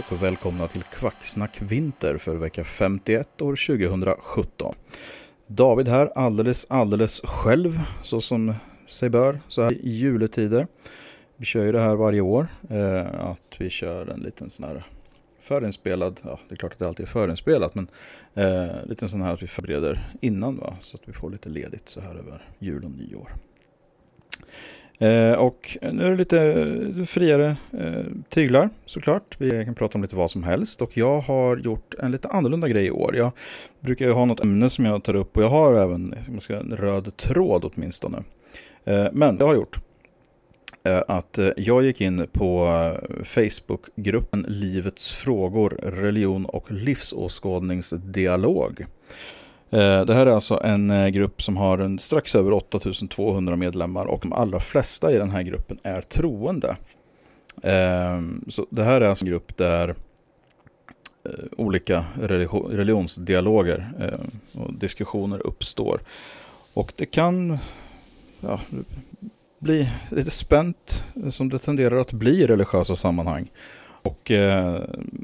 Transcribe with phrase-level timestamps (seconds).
[0.00, 4.74] Hej och välkomna till Kvacksnack Vinter för vecka 51 år 2017.
[5.46, 8.54] David här alldeles, alldeles själv så som
[8.86, 10.66] sig bör så här i juletider.
[11.36, 14.86] Vi kör ju det här varje år, eh, att vi kör en liten sån här
[15.40, 17.88] förinspelad, ja det är klart att det alltid är förinspelat, men
[18.34, 21.88] eh, lite sån här att vi förbereder innan va, så att vi får lite ledigt
[21.88, 23.32] så här över jul och nyår.
[25.00, 26.66] Eh, och nu är det lite
[27.06, 29.36] friare eh, tyglar såklart.
[29.38, 32.68] Vi kan prata om lite vad som helst och jag har gjort en lite annorlunda
[32.68, 33.16] grej i år.
[33.16, 33.32] Jag
[33.80, 36.76] brukar ju ha något ämne som jag tar upp och jag har även liksom, en
[36.76, 38.22] röd tråd åtminstone.
[38.84, 39.80] Eh, men det har jag gjort
[40.84, 48.84] eh, att eh, jag gick in på eh, Facebookgruppen Livets frågor, religion och livsåskådningsdialog.
[49.70, 54.04] Eh, det här är alltså en eh, grupp som har en strax över 8200 medlemmar
[54.04, 56.76] och de allra flesta i den här gruppen är troende.
[57.62, 62.04] Ehm, så det här är alltså en grupp där eh, olika
[62.68, 63.86] religionsdialoger
[64.52, 66.00] och diskussioner uppstår.
[66.74, 67.58] Och det kan
[68.40, 68.60] ja,
[69.58, 73.50] bli lite spänt som det tenderar att bli i religiösa sammanhang.
[74.02, 74.82] Och eh,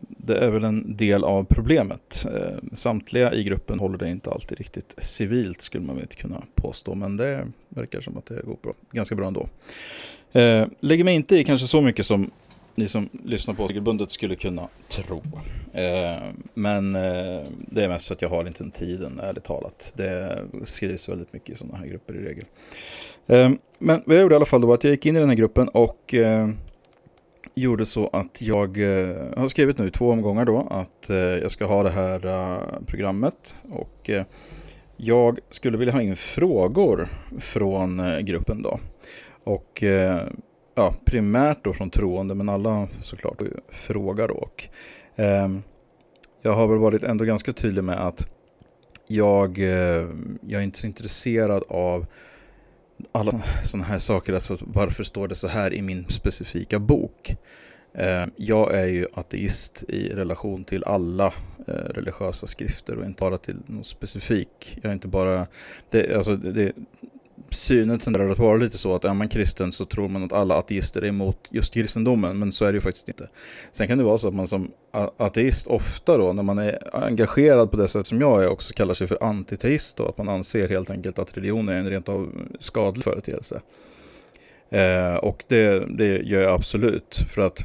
[0.09, 2.27] det är väl en del av problemet.
[2.35, 6.95] Eh, samtliga i gruppen håller det inte alltid riktigt civilt skulle man inte kunna påstå.
[6.95, 9.49] Men det verkar som att det går bra, ganska bra ändå.
[10.33, 12.31] Eh, lägger mig inte i kanske så mycket som
[12.77, 15.23] ni som lyssnar på regelbundet skulle kunna tro.
[15.73, 16.23] Eh,
[16.55, 19.93] men eh, det är mest för att jag har inte den tiden, ärligt talat.
[19.97, 22.45] Det skrivs väldigt mycket i sådana här grupper i regel.
[23.27, 25.21] Eh, men vad jag gjorde i alla fall då var att jag gick in i
[25.21, 26.15] den här gruppen och
[27.55, 31.51] gjorde så att jag eh, har skrivit nu i två omgångar då att eh, jag
[31.51, 34.25] ska ha det här eh, programmet och eh,
[34.97, 37.09] jag skulle vilja ha in frågor
[37.41, 38.79] från eh, gruppen då.
[39.45, 40.23] Och eh,
[40.75, 44.35] ja, primärt då från troende men alla såklart frågar då.
[44.35, 44.69] Och,
[45.17, 45.63] ehm,
[46.43, 48.29] jag har väl varit ändå ganska tydlig med att
[49.07, 50.09] jag, eh,
[50.41, 52.07] jag är inte så intresserad av
[53.13, 57.37] alla sådana här saker, alltså varför står det så här i min specifika bok?
[57.93, 61.27] Eh, jag är ju ateist i relation till alla
[61.67, 64.79] eh, religiösa skrifter och inte bara till någon specifik.
[64.83, 65.47] Jag är inte bara,
[65.91, 66.73] det, alltså det,
[67.51, 70.55] synen tenderar att vara lite så att är man kristen så tror man att alla
[70.55, 73.29] ateister är emot just kristendomen, men så är det ju faktiskt inte.
[73.73, 74.71] Sen kan det vara så att man som
[75.17, 78.95] ateist ofta då, när man är engagerad på det sätt som jag är, också kallar
[78.95, 82.33] sig för antiteist och att man anser helt enkelt att religion är en rent av
[82.59, 83.61] skadlig företeelse.
[84.71, 87.59] Eh, och det, det gör jag absolut, för att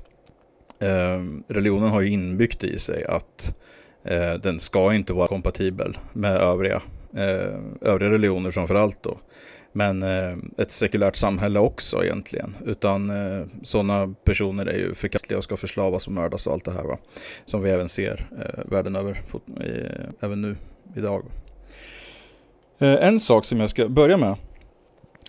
[0.80, 3.56] eh, religionen har ju inbyggt i sig att
[4.04, 6.82] eh, den ska inte vara kompatibel med övriga,
[7.16, 9.18] eh, övriga religioner framför allt då
[9.72, 12.56] men eh, ett sekulärt samhälle också egentligen.
[12.66, 16.72] Utan eh, sådana personer är ju förkastliga och ska förslavas och mördas och allt det
[16.72, 16.98] här va.
[17.46, 19.72] Som vi även ser eh, världen över, i,
[20.20, 20.56] även nu
[20.96, 21.24] idag.
[22.80, 24.36] Eh, en sak som jag ska börja med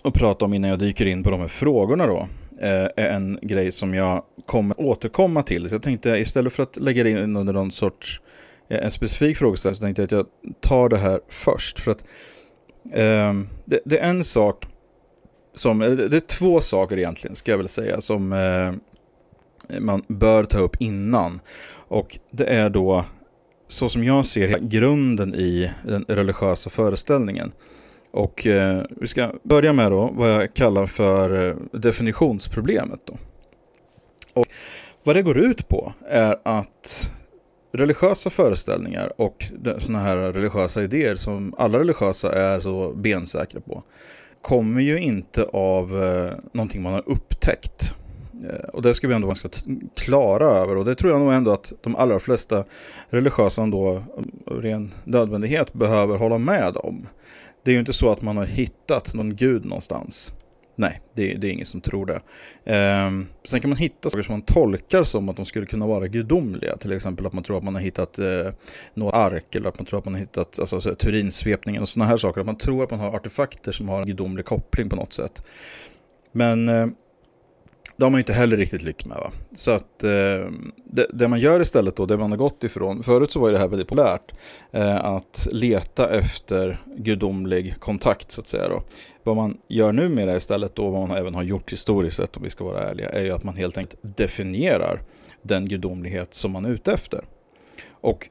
[0.03, 2.27] att prata om innan jag dyker in på de här frågorna då.
[2.61, 5.69] Eh, är en grej som jag kommer återkomma till.
[5.69, 8.21] Så jag tänkte istället för att lägga det in under någon sorts
[8.69, 11.79] eh, en specifik frågeställning så tänkte jag att jag tar det här först.
[11.79, 12.03] För att
[12.91, 14.65] Ehm, det, det, är en sak
[15.53, 18.73] som, det är två saker egentligen ska jag väl säga som eh,
[19.79, 21.39] man bör ta upp innan.
[21.87, 23.05] Och det är då,
[23.67, 27.51] så som jag ser grunden i den religiösa föreställningen.
[28.11, 32.99] Och eh, vi ska börja med då vad jag kallar för eh, definitionsproblemet.
[33.05, 33.17] Då.
[34.33, 34.47] Och
[35.03, 37.11] vad det går ut på är att
[37.73, 39.45] religiösa föreställningar och
[39.77, 43.83] sådana här religiösa idéer som alla religiösa är så bensäkra på
[44.43, 47.93] kommer ju inte av eh, någonting man har upptäckt.
[48.43, 49.49] Eh, och det ska vi ändå vara ganska
[49.95, 52.63] klara över och det tror jag nog ändå att de allra flesta
[53.09, 57.07] religiösa ändå eh, ren nödvändighet behöver hålla med om.
[57.63, 60.33] Det är ju inte så att man har hittat någon gud någonstans.
[60.75, 62.21] Nej, det, det är ingen som tror det.
[62.73, 63.11] Eh,
[63.43, 66.77] sen kan man hitta saker som man tolkar som att de skulle kunna vara gudomliga.
[66.77, 68.51] Till exempel att man tror att man har hittat eh,
[68.93, 72.09] något ark eller att man tror att man har hittat alltså, alltså, Turinsvepningen och sådana
[72.09, 72.41] här saker.
[72.41, 75.43] Att man tror att man har artefakter som har en gudomlig koppling på något sätt.
[76.31, 76.87] Men eh,
[78.03, 79.17] det har man ju inte heller riktigt lyckats med.
[79.17, 79.31] Va?
[79.55, 80.51] Så att eh,
[80.85, 83.57] det, det, man gör istället då, det man har gått ifrån, förut så var det
[83.57, 84.31] här väldigt populärt,
[84.71, 88.69] eh, att leta efter gudomlig kontakt så att säga.
[88.69, 88.83] Då.
[89.23, 92.49] Vad man gör numera istället då, vad man även har gjort historiskt sett om vi
[92.49, 95.01] ska vara ärliga, är ju att man helt enkelt definierar
[95.41, 97.25] den gudomlighet som man är ute efter.
[97.91, 98.29] Och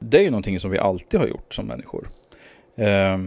[0.00, 2.08] det är ju någonting som vi alltid har gjort som människor.
[2.76, 3.18] Eh,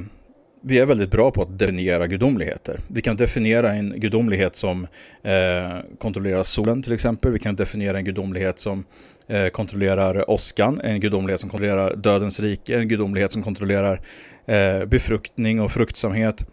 [0.67, 2.79] vi är väldigt bra på att definiera gudomligheter.
[2.87, 4.87] Vi kan definiera en gudomlighet som
[5.23, 7.31] eh, kontrollerar solen till exempel.
[7.31, 8.83] Vi kan definiera en gudomlighet som
[9.27, 14.01] eh, kontrollerar åskan, en gudomlighet som kontrollerar dödens rike, en gudomlighet som kontrollerar
[14.45, 16.45] eh, befruktning och fruktsamhet.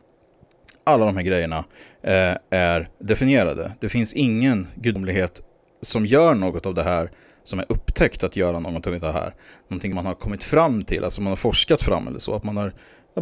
[0.84, 1.64] Alla de här grejerna
[2.02, 3.72] eh, är definierade.
[3.80, 5.42] Det finns ingen gudomlighet
[5.82, 7.10] som gör något av det här
[7.44, 9.34] som är upptäckt att göra något av det här.
[9.68, 12.34] Någonting man har kommit fram till, alltså man har forskat fram eller så.
[12.34, 12.72] Att man har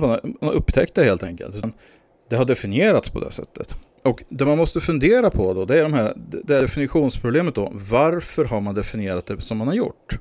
[0.01, 1.65] man har upptäckt det helt enkelt.
[2.31, 3.75] Det har definierats på det sättet.
[4.03, 7.71] Och det man måste fundera på då, det är de här, det här definitionsproblemet då.
[7.73, 10.19] Varför har man definierat det som man har gjort?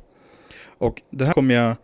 [0.77, 1.75] Och det här kommer jag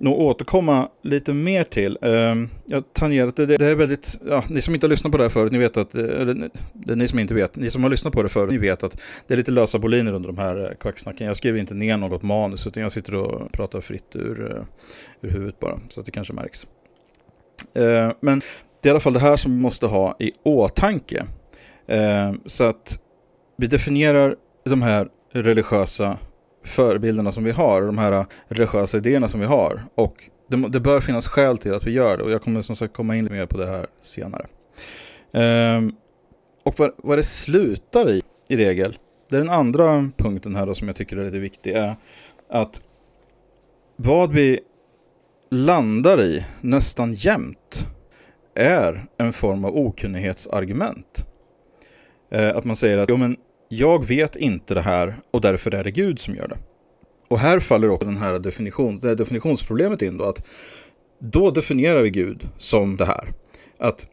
[0.00, 1.98] nog återkomma lite mer till.
[2.02, 5.24] Ehm, jag tangerade det, det är väldigt, ja, ni som inte har lyssnat på det
[5.24, 7.90] här förut, ni vet att, eller det är ni som inte vet, ni som har
[7.90, 10.70] lyssnat på det förut, ni vet att det är lite lösa boliner under de här
[10.70, 11.26] eh, kvacksnacken.
[11.26, 14.62] Jag skriver inte ner något manus, utan jag sitter och pratar fritt ur, eh,
[15.20, 16.66] ur huvudet bara, så att det kanske märks.
[17.74, 18.42] Eh, men
[18.80, 21.26] det är i alla fall det här som vi måste ha i åtanke.
[21.86, 22.98] Eh, så att
[23.56, 26.18] vi definierar de här religiösa
[26.64, 29.84] förebilderna som vi har, de här religiösa idéerna som vi har.
[29.94, 30.14] Och
[30.48, 32.94] det, det bör finnas skäl till att vi gör det och jag kommer som sagt
[32.94, 34.46] komma in mer på det här senare.
[35.32, 35.82] Eh,
[36.64, 38.98] och vad, vad det slutar i, i regel,
[39.30, 41.96] det är den andra punkten här då som jag tycker är lite viktig, är
[42.48, 42.80] att
[43.96, 44.60] vad vi
[45.50, 47.86] landar i nästan jämt
[48.54, 51.26] är en form av okunnighetsargument.
[52.30, 53.36] Eh, att man säger att jo, men
[53.68, 56.58] jag vet inte det här och därför är det Gud som gör det.
[57.28, 60.24] Och här faller också den här definition, det här definitionsproblemet in då.
[60.24, 60.46] att
[61.18, 63.32] Då definierar vi Gud som det här.
[63.78, 64.06] Att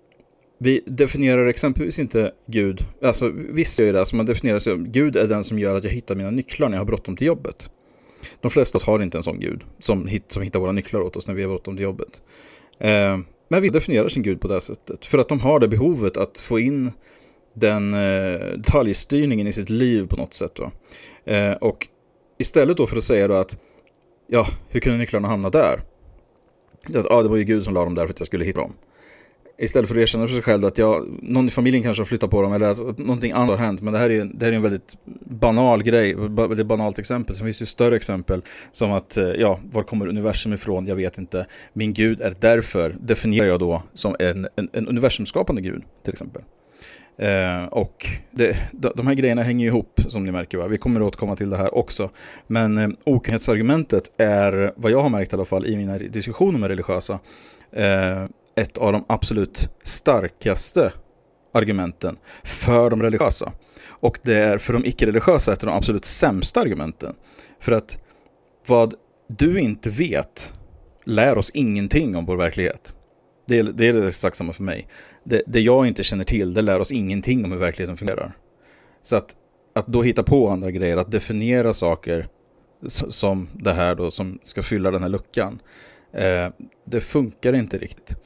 [0.60, 5.28] vi definierar exempelvis inte Gud, alltså visst gör det, alltså man definierar sig, Gud är
[5.28, 7.70] den som gör att jag hittar mina nycklar när jag har bråttom till jobbet.
[8.42, 11.02] De flesta av oss har inte en sån gud som, hit, som hittar våra nycklar
[11.02, 12.22] åt oss när vi är bråttom till jobbet.
[12.80, 13.18] Eh,
[13.48, 15.06] men vi definierar sin gud på det sättet.
[15.06, 16.92] För att de har det behovet att få in
[17.54, 20.60] den eh, detaljstyrningen i sitt liv på något sätt.
[21.26, 21.88] Eh, och
[22.38, 23.58] istället då för att säga då att
[24.28, 25.82] ja, hur kunde nycklarna hamna där?
[26.88, 28.74] Ja, det var ju Gud som la dem där för att jag skulle hitta dem.
[29.58, 32.30] Istället för att erkänna för sig själv att jag, någon i familjen kanske har flyttat
[32.30, 33.82] på dem eller att någonting annat har hänt.
[33.82, 37.36] Men det här är, det här är en väldigt banal grej, väldigt banalt exempel.
[37.36, 38.42] Sen finns det ju större exempel
[38.72, 40.88] som att, eh, ja, var kommer universum ifrån?
[40.88, 41.46] Jag vet inte.
[41.74, 46.42] Min gud är därför, definierar jag då som en, en, en universumskapande gud, till exempel.
[47.18, 50.58] Eh, och det, de här grejerna hänger ihop som ni märker.
[50.58, 50.68] Va?
[50.68, 52.10] Vi kommer att återkomma till det här också.
[52.48, 56.70] Men eh, okunnighetsargumentet är, vad jag har märkt i alla fall i mina diskussioner med
[56.70, 57.20] religiösa,
[57.72, 60.94] eh, ett av de absolut starkaste
[61.52, 63.54] argumenten för de religiösa.
[63.88, 67.16] Och det är för de icke-religiösa ett av de absolut sämsta argumenten.
[67.60, 68.00] För att
[68.68, 68.94] vad
[69.28, 70.54] du inte vet
[71.06, 72.94] lär oss ingenting om vår verklighet.
[73.48, 74.88] Det är, det är exakt samma för mig.
[75.24, 78.38] Det, det jag inte känner till, det lär oss ingenting om hur verkligheten fungerar.
[79.02, 79.36] Så att,
[79.76, 82.28] att då hitta på andra grejer, att definiera saker
[82.88, 85.60] som det här då, som ska fylla den här luckan.
[86.14, 86.50] Eh,
[86.86, 88.18] det funkar inte riktigt.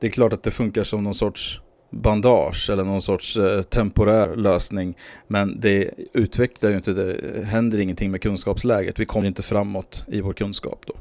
[0.00, 4.36] Det är klart att det funkar som någon sorts bandage eller någon sorts eh, temporär
[4.36, 4.96] lösning.
[5.26, 8.98] Men det utvecklar ju inte, det händer ingenting med kunskapsläget.
[8.98, 10.94] Vi kommer inte framåt i vår kunskap då.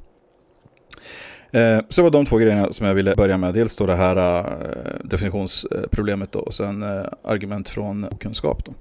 [1.60, 3.54] Eh, så det var de två grejerna som jag ville börja med.
[3.54, 8.66] Dels då det här eh, definitionsproblemet då, och sen eh, argument från kunskap.
[8.66, 8.74] Då.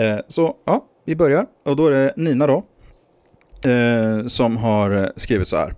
[0.00, 1.46] Eh, så ja, vi börjar.
[1.64, 2.64] Och då är det Nina då,
[3.70, 5.74] eh, som har skrivit så här.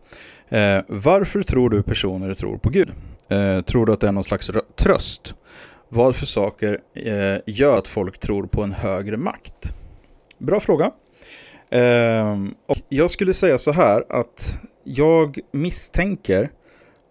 [0.86, 2.88] Varför tror du personer tror på Gud?
[3.28, 5.34] Eh, tror du att det är någon slags tröst?
[5.88, 9.72] Vad för saker eh, gör att folk tror på en högre makt?
[10.38, 10.90] Bra fråga.
[11.70, 16.50] Eh, och jag skulle säga så här att jag misstänker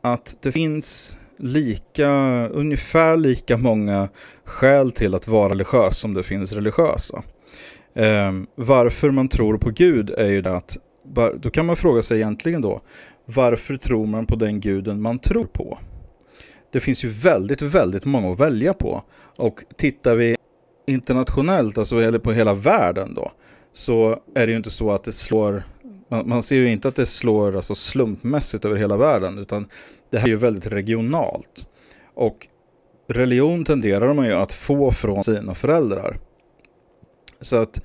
[0.01, 2.09] att det finns lika,
[2.47, 4.09] ungefär lika många
[4.43, 7.23] skäl till att vara religiös som det finns religiösa.
[7.95, 10.77] Eh, varför man tror på Gud är ju det att,
[11.39, 12.81] då kan man fråga sig egentligen då,
[13.25, 15.77] varför tror man på den guden man tror på?
[16.71, 19.03] Det finns ju väldigt, väldigt många att välja på.
[19.37, 20.37] Och tittar vi
[20.87, 23.31] internationellt, alltså eller på hela världen då,
[23.73, 25.63] så är det ju inte så att det slår,
[26.07, 29.67] man, man ser ju inte att det slår alltså slumpmässigt över hela världen, utan
[30.09, 31.65] det här är ju väldigt regionalt.
[32.13, 32.47] Och
[33.07, 36.19] religion tenderar man ju att få från sina föräldrar.
[37.41, 37.81] Så att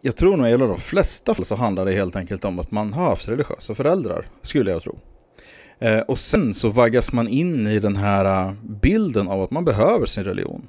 [0.00, 2.92] jag tror nog i de flesta fall så handlar det helt enkelt om att man
[2.92, 4.98] har haft religiösa föräldrar, skulle jag tro.
[5.80, 9.64] Eh, och sen så vaggas man in i den här eh, bilden av att man
[9.64, 10.66] behöver sin religion.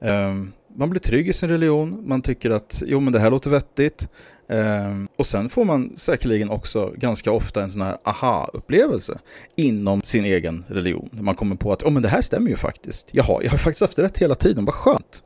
[0.00, 0.34] Eh,
[0.76, 4.08] man blir trygg i sin religion, man tycker att jo men det här låter vettigt.
[4.48, 9.18] Ehm, och sen får man säkerligen också ganska ofta en sån här aha-upplevelse
[9.56, 11.08] inom sin egen religion.
[11.12, 13.08] Man kommer på att oh, men det här stämmer ju faktiskt.
[13.12, 15.22] Jaha, jag har faktiskt haft rätt hela tiden, vad skönt.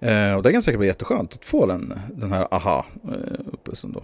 [0.00, 4.02] Eh, och det kan säkert bli jätteskönt att få den, den här aha-upplevelsen eh, då.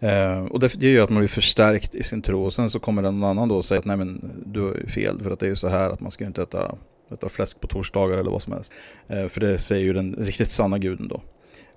[0.00, 2.44] Eh, och det, gör att man blir förstärkt i sin tro.
[2.44, 5.22] Och sen så kommer någon annan då och säger att nej men du är fel.
[5.22, 6.74] För att det är ju så här att man ska ju inte äta,
[7.12, 8.72] äta fläsk på torsdagar eller vad som helst.
[9.08, 11.20] Eh, för det säger ju den riktigt sanna guden då.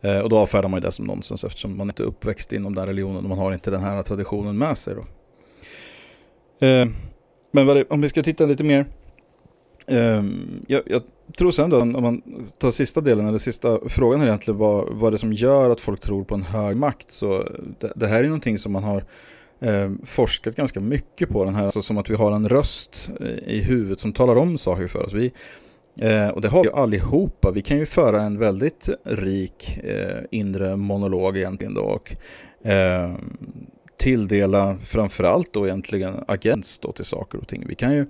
[0.09, 2.75] Eh, och då avfärdar man ju det som nonsens eftersom man inte är uppväxt inom
[2.75, 5.01] den religionen och man har inte den här traditionen med sig då.
[6.67, 6.87] Eh,
[7.51, 8.85] men det, om vi ska titta lite mer.
[9.87, 10.23] Eh,
[10.67, 11.01] jag, jag,
[11.37, 12.21] tror sen då, om man
[12.57, 15.99] tar sista delen, eller sista frågan här egentligen, vad, vad det som gör att folk
[15.99, 17.11] tror på en hög makt.
[17.11, 17.47] Så
[17.79, 19.05] det, det här är någonting som man har
[19.59, 23.53] eh, forskat ganska mycket på, den här, alltså som att vi har en röst eh,
[23.53, 25.13] i huvudet som talar om saker för oss.
[25.13, 25.31] Vi,
[25.99, 27.51] eh, och det har vi ju allihopa.
[27.51, 31.81] Vi kan ju föra en väldigt rik eh, inre monolog egentligen då.
[31.81, 32.15] Och,
[32.67, 33.11] eh,
[33.97, 37.63] tilldela framförallt då egentligen agens då till saker och ting.
[37.67, 38.05] Vi kan ju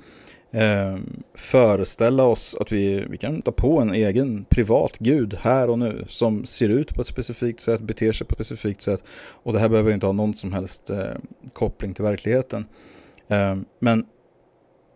[0.53, 0.97] eh,
[1.35, 6.05] föreställa oss att vi, vi kan ta på en egen privat gud här och nu
[6.07, 9.03] som ser ut på ett specifikt sätt, beter sig på ett specifikt sätt
[9.43, 11.05] och det här behöver inte ha någon som helst eh,
[11.53, 12.65] koppling till verkligheten.
[13.27, 14.05] Eh, men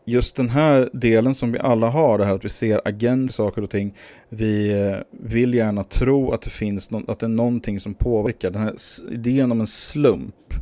[0.05, 3.61] just den här delen som vi alla har, det här att vi ser agent saker
[3.61, 3.95] och ting.
[4.29, 8.51] Vi eh, vill gärna tro att det finns no att det är någonting som påverkar.
[8.51, 8.75] Den här
[9.11, 10.53] idén om en slump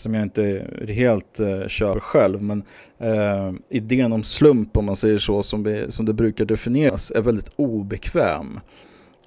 [0.00, 2.42] som jag inte helt uh, kör själv.
[2.42, 2.62] Men
[3.02, 7.20] uh, idén om slump, om man säger så, som, vi, som det brukar definieras, är
[7.20, 8.60] väldigt obekväm.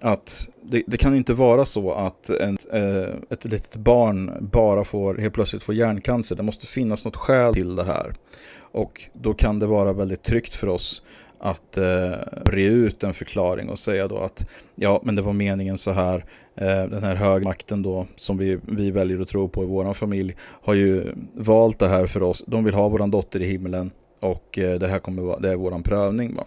[0.02, 5.16] Att det, det kan inte vara så att en, uh, ett litet barn bara får
[5.16, 6.36] helt plötsligt får hjärncancer.
[6.36, 8.14] Det måste finnas något skäl till det här.
[8.60, 11.02] Och då kan det vara väldigt tryggt för oss
[11.44, 12.12] att eh,
[12.46, 16.26] bre ut en förklaring och säga då att ja, men det var meningen så här.
[16.56, 20.36] Eh, den här högmakten då som vi, vi väljer att tro på i vår familj
[20.40, 22.44] har ju valt det här för oss.
[22.48, 25.56] De vill ha våran dotter i himlen och eh, det här kommer vara, det är
[25.56, 26.36] våran prövning.
[26.36, 26.46] Va?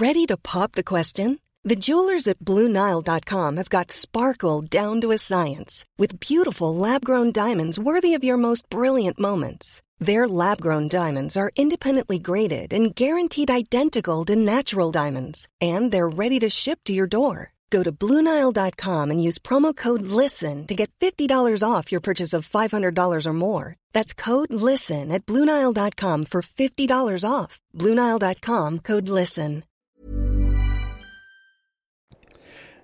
[0.00, 1.38] Ready to pop the question?
[1.68, 7.78] The jewelers at BlueNile.com have got sparkle down to a science with beautiful lab-grown diamonds
[7.78, 9.82] worthy of your most brilliant moments.
[9.98, 16.08] Their lab grown diamonds are independently graded and guaranteed identical to natural diamonds, and they're
[16.08, 17.52] ready to ship to your door.
[17.70, 22.48] Go to Bluenile.com and use promo code LISTEN to get $50 off your purchase of
[22.48, 23.76] $500 or more.
[23.92, 27.58] That's code LISTEN at Bluenile.com for $50 off.
[27.74, 29.62] Bluenile.com code LISTEN.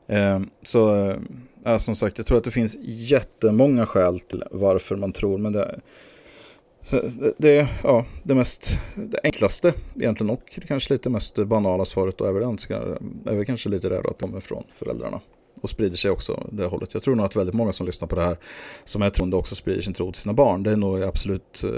[0.09, 1.13] Um, så
[1.67, 5.53] uh, som sagt, jag tror att det finns jättemånga skäl till varför man tror, men
[5.53, 5.81] det
[6.83, 7.03] Så
[7.39, 12.25] det, är ja, det, mest, det enklaste egentligen och kanske lite mest banala svaret då
[12.25, 15.21] är väl, är väl kanske lite det att de är från föräldrarna
[15.63, 16.95] och sprider sig också det hållet.
[16.95, 18.37] Jag tror nog att väldigt många som lyssnar på det här
[18.85, 20.63] som är troende också sprider sin tro till sina barn.
[20.63, 21.71] Det är nog absolut eh,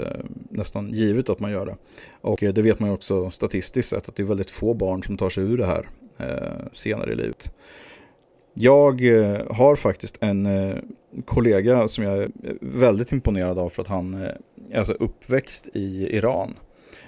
[0.49, 1.75] nästan givet att man gör det.
[2.21, 5.03] Och eh, det vet man ju också statistiskt sett att det är väldigt få barn
[5.03, 7.51] som tar sig ur det här eh, senare i livet.
[8.53, 9.01] Jag
[9.49, 10.47] har faktiskt en
[11.25, 12.31] kollega som jag är
[12.61, 14.27] väldigt imponerad av för att han
[14.77, 16.55] alltså uppväxt i Iran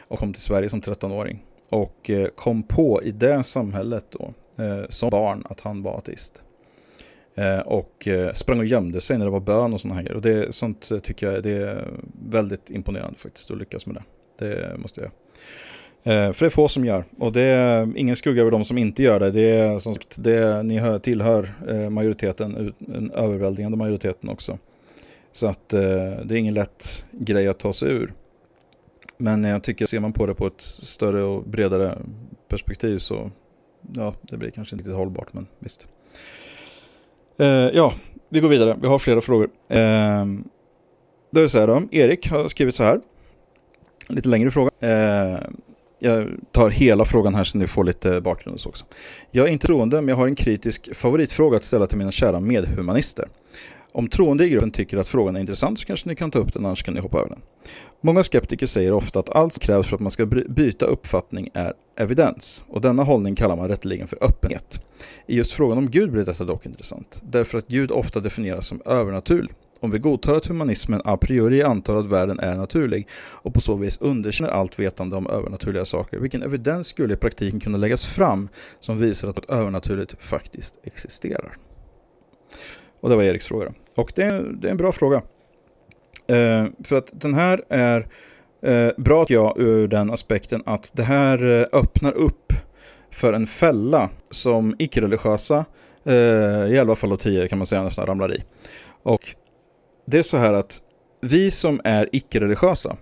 [0.07, 1.43] och kom till Sverige som 13-åring.
[1.69, 4.33] Och eh, kom på i det samhället då,
[4.63, 6.43] eh, som barn, att han var ateist.
[7.35, 10.55] Eh, och sprang och gömde sig när det var bön och sådana här Och det,
[10.55, 11.87] sånt tycker jag det är
[12.29, 14.03] väldigt imponerande faktiskt att lyckas med det.
[14.45, 15.11] Det måste jag
[16.03, 17.03] för det är få som gör.
[17.17, 19.31] Och det är ingen skugga över de som inte gör det.
[19.31, 21.53] Det är som sagt, det, ni hör, tillhör
[21.89, 24.57] majoriteten, den överväldigande majoriteten också.
[25.37, 25.79] Så att eh,
[26.25, 28.13] det är ingen lätt grej att ta sig ur.
[29.17, 31.97] Men jag tycker, ser man på det på ett större och bredare
[32.47, 33.31] perspektiv så,
[33.93, 35.87] ja, det blir kanske inte riktigt hållbart, men visst.
[37.39, 37.93] Eh, ja,
[38.29, 38.77] vi går vidare.
[38.81, 39.49] Vi har flera frågor.
[39.67, 40.43] Ehm,
[41.31, 42.99] det är så här då, Erik har skrivit så här.
[44.07, 44.71] lite längre fråga.
[44.79, 45.39] Eh,
[45.99, 48.85] jag tar hela frågan här så ni får lite bakgrund också.
[49.31, 52.39] Jag är inte troende men jag har en kritisk favoritfråga att ställa till mina kära
[52.39, 53.27] medhumanister.
[53.97, 56.53] Om troende i gruppen tycker att frågan är intressant så kanske ni kan ta upp
[56.53, 57.41] den, annars kan ni hoppa över den.
[58.01, 61.73] Många skeptiker säger ofta att allt som krävs för att man ska byta uppfattning är
[61.95, 64.83] evidens, och denna hållning kallar man rätteligen för öppenhet.
[65.27, 68.81] I just frågan om Gud blir detta dock intressant, därför att Gud ofta definieras som
[68.85, 69.51] övernaturlig.
[69.79, 73.75] Om vi godtar att humanismen a priori antar att världen är naturlig och på så
[73.75, 78.49] vis underkänner allt vetande om övernaturliga saker, vilken evidens skulle i praktiken kunna läggas fram
[78.79, 81.57] som visar att något övernaturligt faktiskt existerar?
[82.99, 83.73] Och det var Eriks fråga.
[83.97, 85.21] Och det är, det är en bra fråga.
[86.27, 88.07] Eh, för att den här är
[88.61, 92.53] eh, bra jag ur den aspekten att det här eh, öppnar upp
[93.11, 95.65] för en fälla som icke-religiösa,
[96.05, 96.13] eh,
[96.71, 98.43] i alla fall av tio kan man säga nästan ramlar i.
[99.03, 99.35] Och
[100.05, 100.81] det är så här att
[101.21, 102.97] vi som är icke-religiösa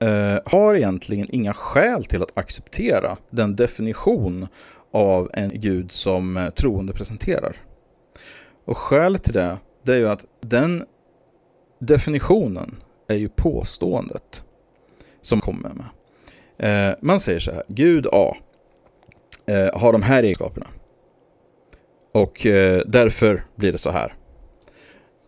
[0.00, 4.46] eh, har egentligen inga skäl till att acceptera den definition
[4.92, 7.56] av en gud som eh, troende presenterar.
[8.64, 9.58] Och skälet till det,
[9.90, 10.84] det är ju att den
[11.78, 12.76] definitionen
[13.08, 14.44] är ju påståendet
[15.22, 15.86] som kommer med.
[16.58, 18.36] Eh, man säger så här, Gud A
[19.46, 20.66] eh, har de här egenskaperna.
[22.12, 24.14] Och eh, därför blir det så här.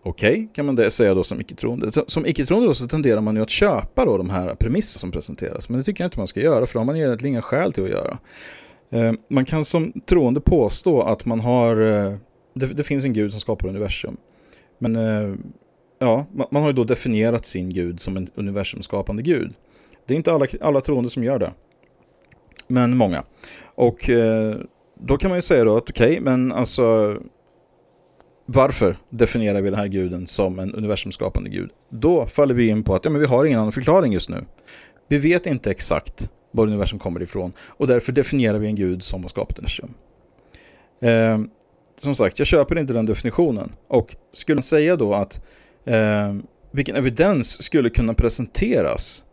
[0.03, 1.91] Okej, okay, kan man det säga då som icke-troende.
[2.07, 5.69] Som icke-troende så tenderar man ju att köpa då de här premisser som presenteras.
[5.69, 7.73] Men det tycker jag inte man ska göra, för det har man egentligen inga skäl
[7.73, 8.19] till att göra.
[8.91, 12.17] Eh, man kan som troende påstå att man har, eh,
[12.55, 14.17] det, det, finns en gud som skapar universum.
[14.83, 15.35] Men eh,
[15.99, 19.55] ja, man har ju då definierat sin gud som en universumskapande gud.
[20.07, 21.53] Det är inte alla, alla troende som gör det.
[22.67, 23.25] Men många.
[23.75, 24.57] Och eh,
[25.01, 27.17] då kan man ju säga då att okej, okay, men alltså
[28.47, 31.71] varför definierar vi den här guden som en universumskapande gud?
[31.89, 34.45] Då faller vi in på att ja, men vi har ingen annan förklaring just nu.
[35.09, 39.23] Vi vet inte exakt var universum kommer ifrån och därför definierar vi en gud som
[39.23, 39.95] har skapat universum.
[41.01, 41.39] Eh,
[42.03, 43.73] som sagt, jag köper inte den definitionen.
[43.89, 45.41] Och skulle man säga då att
[45.85, 46.35] eh,
[46.71, 49.25] vilken evidens skulle kunna presenteras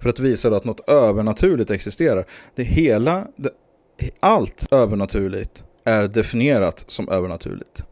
[0.00, 2.26] för att visa att något övernaturligt existerar?
[2.54, 3.50] Det hela, det,
[4.20, 7.84] allt övernaturligt är definierat som övernaturligt.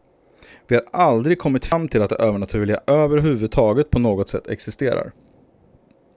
[0.67, 5.11] Vi har aldrig kommit fram till att det övernaturliga överhuvudtaget på något sätt existerar.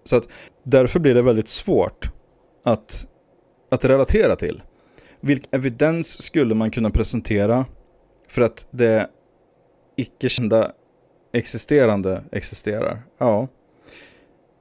[0.04, 0.28] Så att
[0.62, 2.10] därför blir det väldigt svårt
[2.64, 3.06] att,
[3.70, 4.62] att relatera till.
[5.20, 7.66] Vilken evidens skulle man kunna presentera
[8.32, 9.08] för att det
[9.96, 10.72] icke kända
[11.32, 13.02] existerande existerar?
[13.18, 13.48] Ja,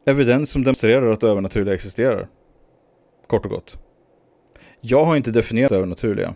[0.05, 2.27] evidens som demonstrerar att det övernaturliga existerar.
[3.27, 3.77] Kort och gott.
[4.81, 6.35] Jag har inte definierat det övernaturliga.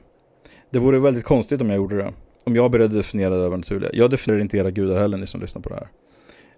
[0.69, 2.13] Det vore väldigt konstigt om jag gjorde det
[2.45, 3.89] om jag började definiera det övernaturliga.
[3.93, 5.87] Jag definierar inte era gudar heller, ni som lyssnar på det här.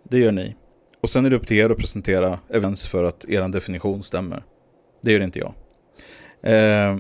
[0.04, 0.56] Det gör ni.
[1.02, 4.44] Och sen är det upp till er att presentera evidens för att er definition stämmer.
[5.02, 5.54] Det gör inte jag.
[6.42, 6.98] Eh,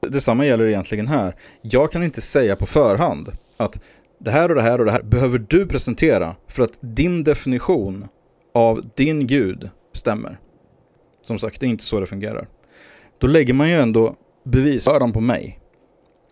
[0.00, 1.34] detsamma gäller egentligen här.
[1.62, 3.80] Jag kan inte säga på förhand att
[4.18, 8.08] det här och det här och det här behöver du presentera för att din definition
[8.54, 10.38] av din gud stämmer.
[11.22, 12.48] Som sagt, det är inte så det fungerar.
[13.18, 15.60] Då lägger man ju ändå bevisbördan på mig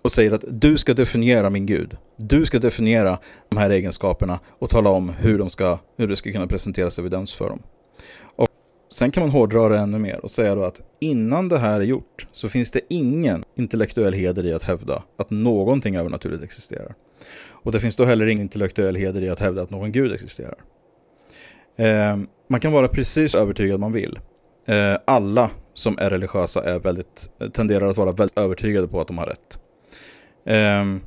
[0.02, 1.96] och säger att du ska definiera min Gud.
[2.16, 6.32] Du ska definiera de här egenskaperna och tala om hur, de ska, hur det ska
[6.32, 7.62] kunna presenteras evidens för dem.
[8.36, 8.47] Och
[8.90, 11.84] sen kan man hårdra det ännu mer och säga då att innan det här är
[11.84, 16.94] gjort så finns det ingen intellektuell heder i att hävda att någonting övernaturligt existerar.
[17.48, 20.58] Och det finns då heller ingen intellektuell heder i att hävda att någon gud existerar.
[21.76, 22.16] Eh,
[22.48, 24.18] man kan vara precis övertygad man vill.
[24.66, 29.18] Eh, alla som är religiösa är väldigt, tenderar att vara väldigt övertygade på att de
[29.18, 29.58] har rätt.
[30.46, 31.00] Eh,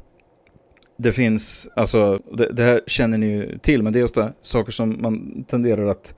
[0.98, 4.72] det finns, alltså det, det, här känner ni ju till, men det är ofta saker
[4.72, 6.16] som man tenderar att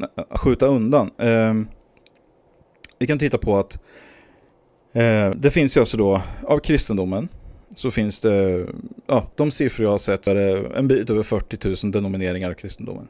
[0.00, 1.10] Eh, skjuta undan.
[1.18, 1.54] Eh,
[2.98, 3.78] vi kan titta på att
[4.92, 7.28] eh, det finns ju alltså då, av kristendomen,
[7.74, 8.66] så finns det,
[9.06, 10.36] ja, de siffror jag har sett är
[10.76, 13.08] en bit över 40 000 denomineringar av kristendomen.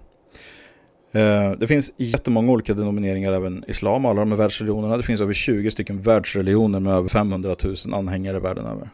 [1.13, 4.97] Eh, det finns jättemånga olika denomineringar, även islam, alla de här världsreligionerna.
[4.97, 8.89] Det finns över 20 stycken världsreligioner med över 500 000 anhängare världen över.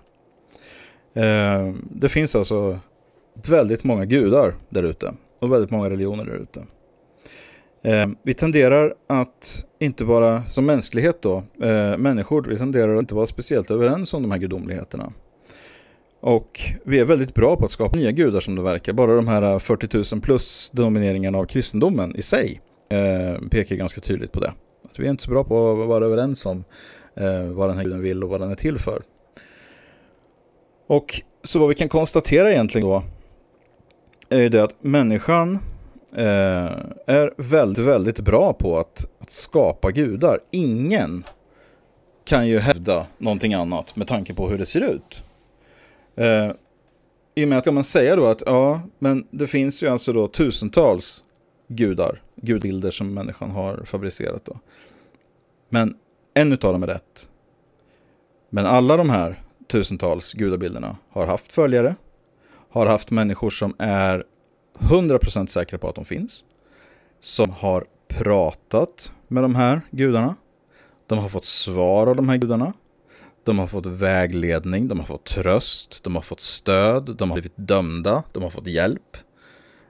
[1.14, 2.78] Eh, det finns alltså
[3.48, 6.62] väldigt många gudar där ute och väldigt många religioner där ute.
[7.84, 13.14] Eh, vi tenderar att inte vara, som mänsklighet då, eh, människor, vi tenderar att inte
[13.14, 15.12] vara speciellt överens om de här gudomligheterna.
[16.20, 18.92] Och vi är väldigt bra på att skapa nya gudar som det verkar.
[18.92, 24.00] Bara de här eh, 40 000 plus denomineringarna av kristendomen i sig eh, pekar ganska
[24.00, 24.52] tydligt på det.
[24.90, 26.64] Att vi är inte så bra på att vara överens om
[27.14, 29.02] eh, vad den här guden vill och vad den är till för.
[30.86, 33.02] Och så vad vi kan konstatera egentligen då
[34.28, 35.58] är ju det att människan
[36.16, 36.72] eh,
[37.06, 40.40] är väldigt, väldigt bra på att, att skapa gudar.
[40.50, 41.24] Ingen
[42.24, 45.22] kan ju hävda någonting annat med tanke på hur det ser ut.
[46.16, 46.50] Eh,
[47.34, 50.12] I och med att kan man säga då att ja, men det finns ju alltså
[50.12, 51.24] då tusentals
[51.68, 54.58] gudar, gudbilder som människan har fabricerat då.
[55.68, 55.94] Men
[56.34, 57.28] en utav dem är rätt.
[58.50, 61.94] Men alla de här tusentals gudabilderna har haft följare,
[62.70, 64.24] har haft människor som är
[64.82, 66.44] 100% säkra på att de finns,
[67.20, 70.36] som har pratat med de här gudarna,
[71.06, 72.72] de har fått svar av de här gudarna,
[73.44, 77.56] de har fått vägledning, de har fått tröst, de har fått stöd, de har blivit
[77.56, 79.16] dömda, de har fått hjälp.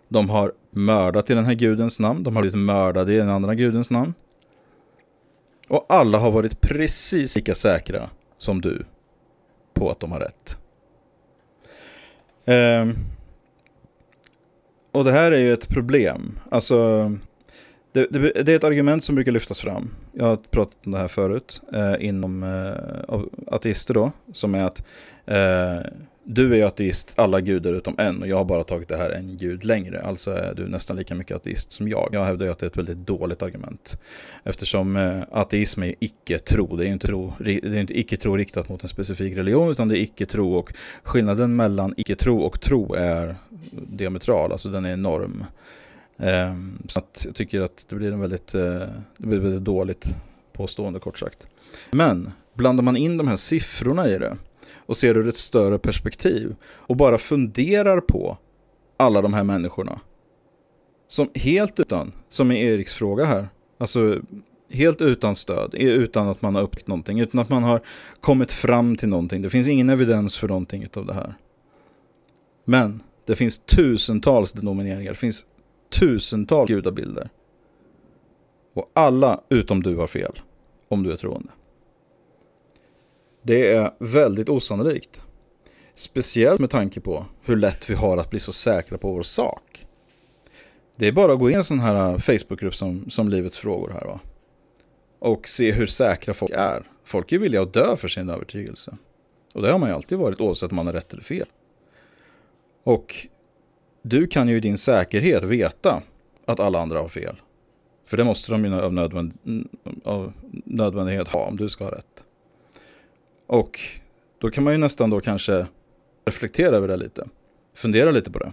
[0.09, 3.55] De har mördat i den här gudens namn, de har blivit mördade i den andra
[3.55, 4.15] gudens namn.
[5.69, 8.85] Och alla har varit precis lika säkra som du
[9.75, 10.59] på att de har rätt.
[12.45, 12.97] Um,
[14.93, 16.39] och det här är ju ett problem.
[16.51, 17.11] Alltså,
[17.93, 19.91] det, det, det, är ett argument som brukar lyftas fram.
[20.13, 24.13] Jag har pratat om det här förut eh, inom eh, ateister då.
[24.33, 24.83] Som är att
[25.27, 25.91] eh,
[26.25, 29.37] du är ateist, alla gudar utom en och jag har bara tagit det här en
[29.37, 30.03] gud längre.
[30.03, 32.09] Alltså är du nästan lika mycket ateist som jag.
[32.13, 33.99] Jag hävdar ju att det är ett väldigt dåligt argument.
[34.45, 36.77] Eftersom eh, ateism är icke-tro.
[36.77, 39.99] Det är inte, tro, det är inte icke-tro riktat mot en specifik religion utan det
[39.99, 40.55] är icke-tro.
[40.55, 43.37] Och skillnaden mellan icke-tro och tro är
[43.71, 45.45] diametral, alltså den är enorm.
[46.17, 48.63] Ehm, så att jag tycker att det blir en väldigt, eh,
[49.17, 50.15] det blir väldigt dåligt
[50.53, 51.47] påstående kort sagt.
[51.91, 54.37] Men blandar man in de här siffrorna i det
[54.77, 58.39] och ser ur ett större perspektiv och bara funderar på
[58.97, 60.01] alla de här människorna.
[61.09, 63.49] Som helt utan, som i Eriks fråga här,
[63.79, 64.21] alltså
[64.71, 67.81] helt utan stöd, utan att man har upptäckt någonting, utan att man har
[68.21, 69.43] kommit fram till någonting.
[69.43, 71.35] Det finns ingen evidens för någonting av det här.
[72.65, 75.45] Men det finns tusentals denomineringar, det finns
[75.91, 77.31] tusentals gudabilder.
[78.75, 80.41] Och alla utom du har fel,
[80.89, 81.51] om du är troende.
[83.43, 85.23] Det är väldigt osannolikt.
[85.95, 89.87] Speciellt med tanke på hur lätt vi har att bli så säkra på vår sak.
[90.97, 93.59] Det är bara att gå in i en sån här äh, Facebookgrupp som, som Livets
[93.59, 94.21] frågor här va.
[95.19, 96.91] Och se hur säkra folk är.
[97.05, 98.97] Folk är villiga att dö för sin övertygelse.
[99.55, 101.47] Och det har man ju alltid varit oavsett om man har rätt eller fel.
[102.85, 103.27] Och
[104.03, 106.03] du kan ju i din säkerhet veta
[106.47, 107.41] att alla andra har fel.
[108.07, 109.33] För det måste de ju av, nödvänd
[110.05, 110.33] av
[110.65, 112.25] nödvändighet ha om du ska ha rätt.
[113.47, 113.81] Och
[114.39, 115.67] då kan man ju nästan då kanske
[116.25, 117.29] reflektera över det lite.
[117.75, 118.53] Fundera lite på det.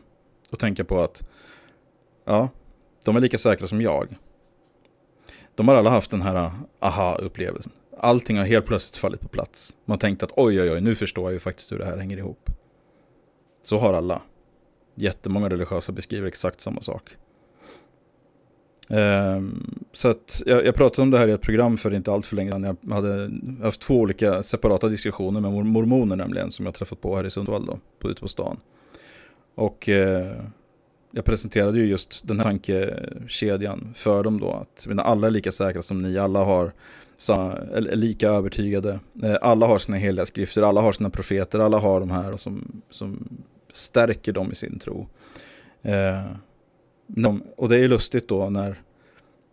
[0.50, 1.30] Och tänka på att
[2.26, 2.50] ja,
[3.06, 4.08] de är lika säkra som jag.
[5.56, 7.74] De har alla haft den här aha-upplevelsen.
[7.98, 9.78] Allting har helt plötsligt fallit på plats.
[9.86, 12.18] Man tänkte att oj, oj, oj, nu förstår jag ju faktiskt hur det här hänger
[12.18, 12.50] ihop.
[13.62, 14.22] Så har alla.
[14.96, 17.10] Jättemånga religiösa beskriver exakt samma sak.
[18.92, 22.26] Um, så att jag, jag, pratade om det här i ett program för inte allt
[22.26, 22.78] för länge sedan.
[22.82, 27.26] Jag hade haft två olika separata diskussioner med mormoner nämligen som jag träffat på här
[27.26, 28.60] i Sundsvall då, på, ute på stan.
[29.56, 30.32] Och uh,
[31.12, 34.52] jag presenterade ju just den här tankekedjan för dem då.
[34.52, 36.74] Att menar, alla är lika säkra som ni, alla har
[37.80, 39.00] lika övertygade.
[39.24, 42.82] Eh, alla har sina heliga skrifter, alla har sina profeter, alla har de här som,
[42.90, 43.40] som
[43.74, 45.08] stärker dem i sin tro.
[45.82, 46.26] Eh,
[47.08, 48.82] de, och det är lustigt då när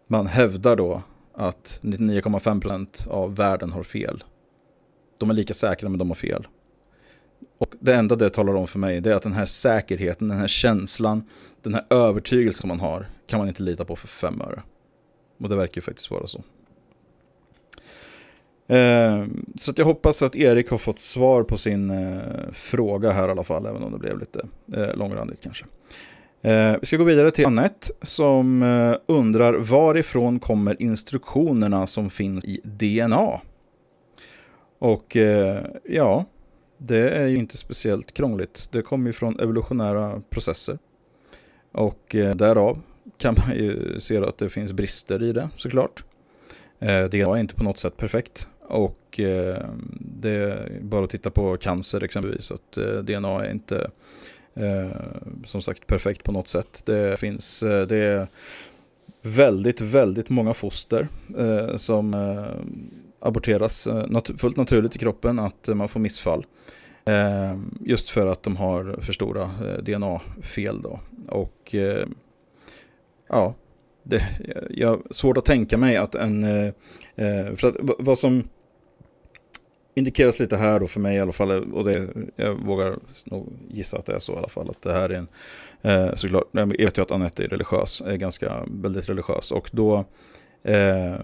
[0.06, 1.02] man hävdar då
[1.34, 4.24] att 99,5% av världen har fel.
[5.18, 6.46] De är lika säkra men de har fel.
[7.58, 10.38] Och det enda det talar om för mig det är att den här säkerheten, den
[10.38, 11.24] här känslan,
[11.62, 14.62] den här övertygelsen man har kan man inte lita på för fem öre.
[15.40, 16.44] Och det verkar ju faktiskt vara så.
[18.68, 19.24] Eh,
[19.58, 22.20] så jag hoppas att Erik har fått svar på sin eh,
[22.52, 25.64] fråga här i alla fall, även om det blev lite eh, långrandigt kanske.
[26.42, 32.44] Eh, vi ska gå vidare till Annette som eh, undrar varifrån kommer instruktionerna som finns
[32.44, 33.40] i DNA?
[34.78, 36.24] Och eh, ja,
[36.78, 38.68] det är ju inte speciellt krångligt.
[38.72, 40.78] Det kommer ju från evolutionära processer.
[41.72, 42.80] Och eh, därav
[43.18, 46.04] kan man ju se att det finns brister i det såklart.
[46.78, 48.48] Eh, DNA är inte på något sätt perfekt.
[48.68, 49.64] Och eh,
[50.00, 52.52] det är bara att titta på cancer exempelvis.
[52.52, 53.90] Att eh, DNA är inte
[54.56, 54.96] Eh,
[55.44, 56.82] som sagt perfekt på något sätt.
[56.86, 58.28] Det finns, eh, det är
[59.22, 62.44] väldigt, väldigt många foster eh, som eh,
[63.20, 66.46] aborteras eh, nat fullt naturligt i kroppen, att man får missfall.
[67.04, 71.00] Eh, just för att de har för stora eh, DNA-fel då.
[71.28, 71.74] Och
[73.28, 73.54] ja,
[74.02, 74.22] det,
[74.70, 76.42] jag har svårt att tänka mig att en...
[77.56, 78.48] för att vad som
[79.96, 83.98] indikeras lite här då för mig i alla fall, och det, jag vågar nog gissa
[83.98, 85.28] att det är så i alla fall, att det här är en,
[85.82, 90.04] eh, såklart, jag vet ju att Anette är religiös, är ganska väldigt religiös, och då
[90.64, 91.16] eh,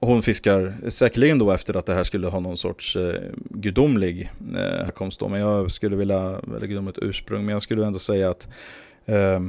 [0.00, 4.84] hon fiskar säkerligen då efter att det här skulle ha någon sorts eh, gudomlig eh,
[4.84, 8.48] härkomst då, men jag skulle vilja, eller gudomligt ursprung, men jag skulle ändå säga att
[9.06, 9.40] eh,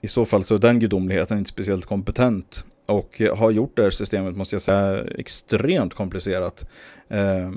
[0.00, 2.64] i så fall så är den gudomligheten inte speciellt kompetent.
[2.86, 6.68] Och har gjort det här systemet, måste jag säga, extremt komplicerat.
[7.08, 7.50] Eh,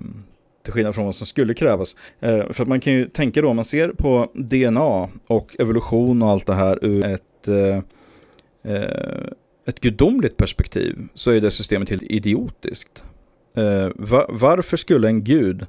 [0.63, 1.95] till skillnad från vad som skulle krävas.
[2.19, 6.21] Eh, för att man kan ju tänka då, om man ser på DNA och evolution
[6.21, 7.77] och allt det här ur ett, eh,
[8.73, 9.27] eh,
[9.67, 13.03] ett gudomligt perspektiv så är det systemet helt idiotiskt.
[13.55, 15.65] Eh, va varför skulle en gud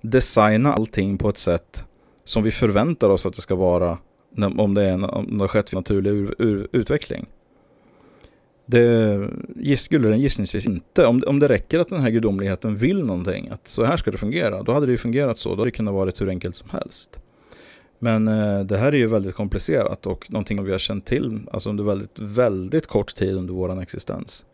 [0.00, 1.84] designa allting på ett sätt
[2.24, 3.98] som vi förväntar oss att det ska vara
[4.58, 7.26] om det, är en, om det har skett naturlig ur, ur, utveckling?
[8.66, 11.06] Det skulle den gissningsvis inte.
[11.06, 14.18] Om, om det räcker att den här gudomligheten vill någonting, att så här ska det
[14.18, 15.48] fungera, då hade det ju fungerat så.
[15.48, 17.20] Då hade det kunnat vara hur enkelt som helst.
[17.98, 21.70] Men eh, det här är ju väldigt komplicerat och någonting vi har känt till alltså
[21.70, 24.44] under väldigt, väldigt kort tid under vår existens.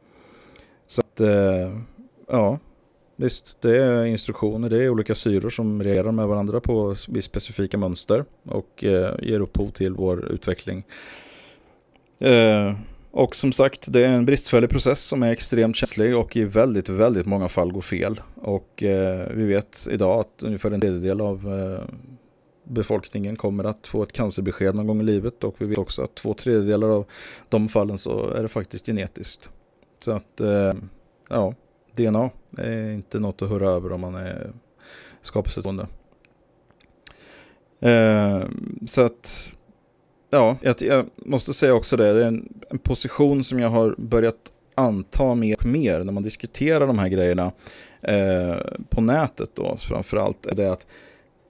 [0.87, 1.79] Så att, eh,
[2.29, 2.59] ja,
[3.17, 8.25] visst, det är instruktioner, det är olika syror som reagerar med varandra på specifika mönster
[8.43, 10.85] och eh, ger upphov till vår utveckling.
[12.19, 12.73] Eh,
[13.13, 16.89] och som sagt, det är en bristfällig process som är extremt känslig och i väldigt,
[16.89, 18.21] väldigt många fall går fel.
[18.35, 21.95] Och eh, vi vet idag att ungefär en tredjedel av eh,
[22.65, 26.15] befolkningen kommer att få ett cancerbesked någon gång i livet och vi vet också att
[26.15, 27.07] två tredjedelar av
[27.49, 29.51] de fallen så är det faktiskt genetiskt.
[29.99, 30.73] Så att, eh,
[31.29, 31.55] ja,
[31.97, 34.53] DNA är inte något att höra över om man är
[35.23, 35.87] skapelsetroende.
[37.81, 38.43] Eh,
[38.87, 39.53] så att,
[40.33, 44.53] ja, jag, måste säga också det, det är en, en position som jag har börjat
[44.75, 47.53] anta mer och mer när man diskuterar de här grejerna
[48.03, 48.57] eh,
[48.89, 50.47] på nätet då framförallt.
[50.47, 50.87] Är det att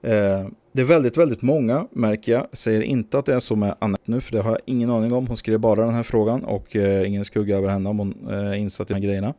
[0.03, 2.47] Eh, det är väldigt, väldigt många märker jag.
[2.53, 5.13] Säger inte att det är så med Annette nu, för det har jag ingen aning
[5.13, 5.27] om.
[5.27, 8.37] Hon skrev bara den här frågan och eh, ingen skugga över henne om hon eh,
[8.37, 9.33] är insatt i de här grejerna.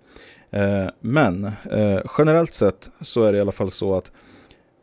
[0.51, 4.13] Eh, men eh, generellt sett så är det i alla fall så att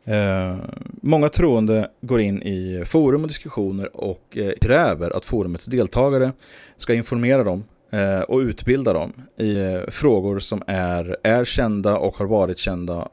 [0.04, 0.56] Eh,
[1.02, 6.32] många troende går in i forum och diskussioner och eh, kräver att forumets deltagare
[6.76, 12.26] ska informera dem eh, och utbilda dem i frågor som är, är kända och har
[12.26, 13.08] varit kända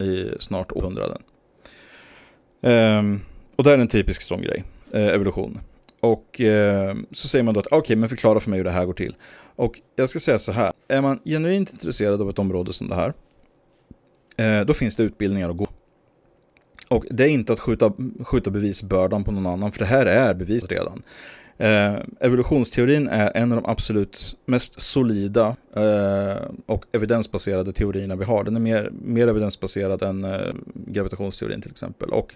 [0.00, 1.22] i snart århundraden.
[2.62, 3.20] Ehm,
[3.56, 5.58] och det är en typisk sån grej, eh, evolution.
[6.00, 8.64] Och eh, så säger man då att ah, okej, okay, men förklara för mig hur
[8.64, 9.16] det här går till.
[9.56, 12.94] Och jag ska säga så här, är man genuint intresserad av ett område som det
[12.94, 13.12] här,
[14.36, 15.66] eh, då finns det utbildningar att gå.
[16.90, 20.34] Och det är inte att skjuta, skjuta bevisbördan på någon annan, för det här är
[20.34, 21.02] bevis redan.
[21.58, 28.44] Eh, evolutionsteorin är en av de absolut mest solida eh, och evidensbaserade teorierna vi har.
[28.44, 30.40] Den är mer, mer evidensbaserad än eh,
[30.74, 32.10] gravitationsteorin till exempel.
[32.10, 32.34] Och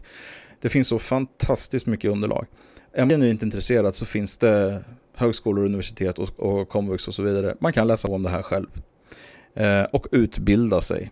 [0.60, 2.46] det finns så fantastiskt mycket underlag.
[2.92, 4.82] Är man inte intresserad så finns det
[5.14, 7.54] högskolor, universitet och, och komvux och så vidare.
[7.60, 8.68] Man kan läsa om det här själv.
[9.54, 11.10] Eh, och utbilda sig.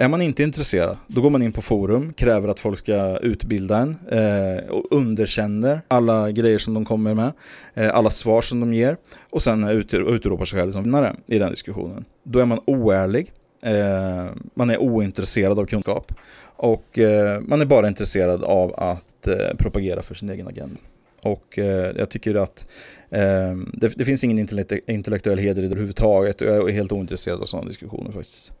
[0.00, 3.78] Är man inte intresserad, då går man in på forum, kräver att folk ska utbilda
[3.78, 7.32] en eh, och underkänner alla grejer som de kommer med,
[7.74, 8.96] eh, alla svar som de ger
[9.30, 12.04] och sen ut, utropar sig själv som vinnare i den diskussionen.
[12.22, 13.32] Då är man oärlig,
[13.62, 19.56] eh, man är ointresserad av kunskap och eh, man är bara intresserad av att eh,
[19.58, 20.80] propagera för sin egen agenda.
[21.22, 22.66] Och eh, jag tycker att
[23.10, 24.38] eh, det, det, finns ingen
[24.86, 28.52] intellektuell heder i det överhuvudtaget och jag är helt ointresserad av sådana diskussioner faktiskt.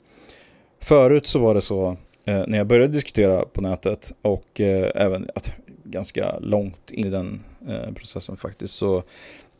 [0.80, 5.30] Förut så var det så eh, när jag började diskutera på nätet och eh, även
[5.34, 5.52] att
[5.84, 9.02] ganska långt in i den eh, processen faktiskt så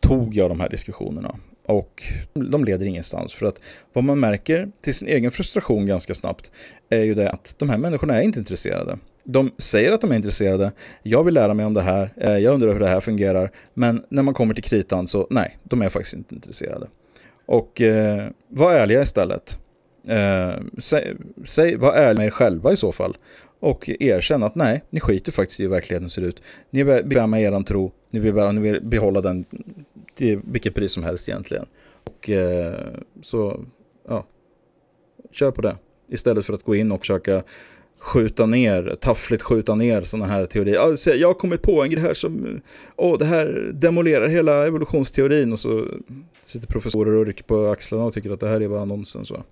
[0.00, 1.34] tog jag de här diskussionerna.
[1.66, 2.02] Och
[2.32, 3.60] de leder ingenstans för att
[3.92, 6.50] vad man märker till sin egen frustration ganska snabbt
[6.88, 8.98] är ju det att de här människorna är inte intresserade.
[9.24, 12.54] De säger att de är intresserade, jag vill lära mig om det här, eh, jag
[12.54, 15.88] undrar hur det här fungerar, men när man kommer till kritan så nej, de är
[15.88, 16.86] faktiskt inte intresserade.
[17.46, 19.58] Och eh, var ärliga istället.
[20.08, 23.16] Eh, säg, säg, var ärliga med er själva i så fall.
[23.60, 26.42] Och erkänn att nej, ni skiter faktiskt i hur verkligheten ser ut.
[26.70, 29.44] Ni vill bekväma med er tro, ni vill, bära, ni vill behålla den
[30.14, 31.66] till vilket pris som helst egentligen.
[32.04, 32.74] Och eh,
[33.22, 33.60] så,
[34.08, 34.26] ja,
[35.32, 35.76] kör på det.
[36.08, 37.42] Istället för att gå in och försöka
[37.98, 40.78] skjuta ner, taffligt skjuta ner sådana här teorier.
[40.78, 42.60] Alltså, jag har kommit på en grej här som,
[42.96, 45.86] åh, det här demolerar hela evolutionsteorin och så
[46.44, 49.30] sitter professorer och rycker på axlarna och tycker att det här är bara nonsens.
[49.30, 49.44] Va?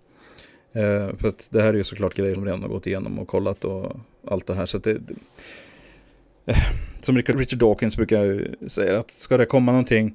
[0.72, 3.28] Eh, för att det här är ju såklart grejer som redan har gått igenom och
[3.28, 3.96] kollat och
[4.28, 4.66] allt det här.
[4.66, 5.14] Så det, det,
[6.46, 6.56] eh,
[7.00, 10.14] som Richard Dawkins brukar säga, att ska det komma någonting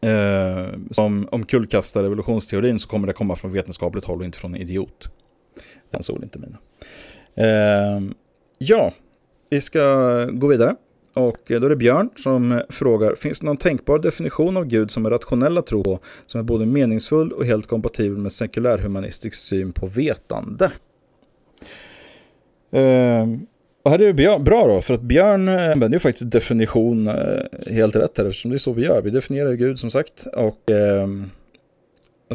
[0.00, 4.60] eh, som omkullkastar evolutionsteorin så kommer det komma från vetenskapligt håll och inte från en
[4.60, 5.08] idiot.
[5.90, 6.58] Den såg inte mina.
[7.34, 8.02] Eh,
[8.58, 8.92] ja,
[9.50, 10.76] vi ska gå vidare.
[11.14, 15.06] Och då är det Björn som frågar, finns det någon tänkbar definition av Gud som
[15.06, 19.72] är rationell att tro på, som är både meningsfull och helt kompatibel med sekulärhumanistisk syn
[19.72, 20.70] på vetande?
[22.70, 23.26] Eh,
[23.82, 27.42] och här är det bra då, för att Björn eh, använder ju faktiskt definition eh,
[27.66, 29.02] helt rätt här, eftersom det är så vi gör.
[29.02, 31.06] Vi definierar Gud som sagt, och eh,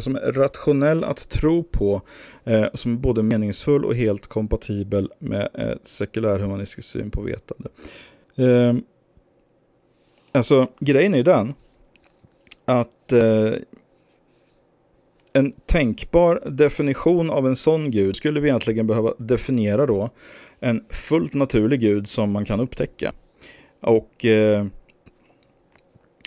[0.00, 2.02] som är rationell att tro på,
[2.44, 7.68] eh, som är både meningsfull och helt kompatibel med eh, sekulärhumanistisk syn på vetande.
[8.36, 8.74] Eh,
[10.32, 11.54] alltså, grejen är ju den
[12.64, 13.52] att eh,
[15.32, 20.10] en tänkbar definition av en sån gud skulle vi egentligen behöva definiera då
[20.60, 23.12] en fullt naturlig gud som man kan upptäcka.
[23.80, 24.66] Och eh,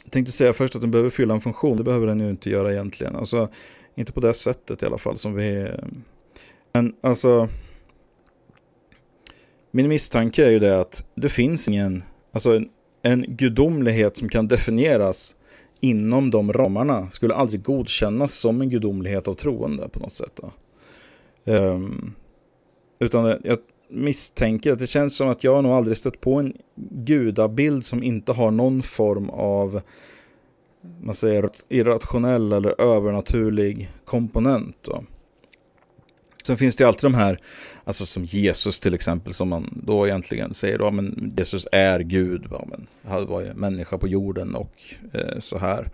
[0.03, 2.49] jag tänkte säga först att den behöver fylla en funktion, det behöver den ju inte
[2.49, 3.15] göra egentligen.
[3.15, 3.49] Alltså,
[3.95, 5.61] inte på det sättet i alla fall som vi...
[5.61, 5.85] Eh,
[6.73, 7.47] men alltså...
[9.77, 12.69] Min misstanke är ju det att det finns ingen, alltså en,
[13.01, 15.35] en gudomlighet som kan definieras
[15.81, 20.39] inom de ramarna skulle aldrig godkännas som en gudomlighet av troende på något sätt.
[21.45, 22.15] Um,
[22.99, 23.57] utan jag
[23.89, 26.53] misstänker att det känns som att jag nog aldrig stött på en
[26.91, 29.81] gudabild som inte har någon form av
[31.01, 34.75] man säger irrationell eller övernaturlig komponent.
[34.81, 35.03] Då.
[36.47, 37.37] Sen finns det alltid de här,
[37.83, 42.45] alltså som Jesus till exempel, som man då egentligen säger då, men Jesus är Gud,
[42.45, 42.65] va?
[42.67, 44.71] men han var ju människa på jorden och
[45.13, 45.89] eh, så här.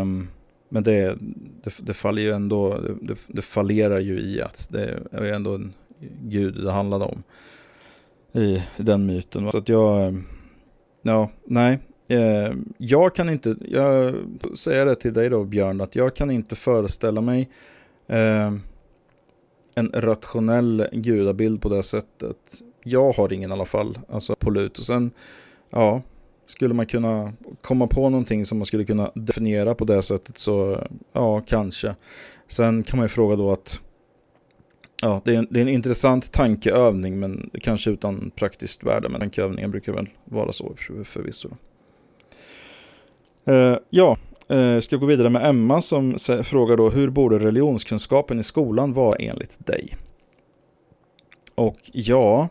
[0.00, 0.28] Um,
[0.68, 1.16] men det,
[1.64, 5.72] det, det, faller ju ändå, det, det fallerar ju i att det är ändå en
[6.22, 7.22] Gud det handlade om
[8.32, 9.50] i den myten.
[9.50, 10.14] Så att jag,
[11.02, 14.14] ja, nej, eh, jag kan inte, jag
[14.54, 17.50] säger det till dig då Björn, att jag kan inte föreställa mig
[18.06, 18.52] eh,
[19.74, 22.36] en rationell gudabild på det sättet.
[22.84, 24.78] Jag har ingen i alla fall, alltså på lut.
[24.78, 25.10] Och sen,
[25.70, 26.02] ja,
[26.46, 30.86] skulle man kunna komma på någonting som man skulle kunna definiera på det sättet så,
[31.12, 31.94] ja, kanske.
[32.48, 33.80] Sen kan man ju fråga då att,
[35.02, 39.08] ja, det är en, det är en intressant tankeövning, men kanske utan praktiskt värde.
[39.08, 41.48] Men tankeövningen brukar väl vara så förvisso.
[43.48, 44.16] Uh, ja,
[44.52, 49.16] uh, ska gå vidare med Emma som frågar då hur borde religionskunskapen i skolan vara
[49.16, 49.96] enligt dig?
[51.54, 52.48] Och ja,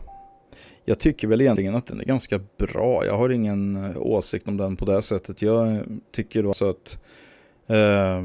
[0.84, 3.06] jag tycker väl egentligen att den är ganska bra.
[3.06, 5.42] Jag har ingen eh, åsikt om den på det sättet.
[5.42, 7.02] Jag eh, tycker då så att
[7.66, 8.22] eh,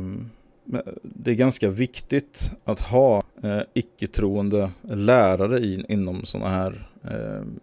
[1.02, 6.88] det är ganska viktigt att ha eh, icke-troende lärare i, inom sådana här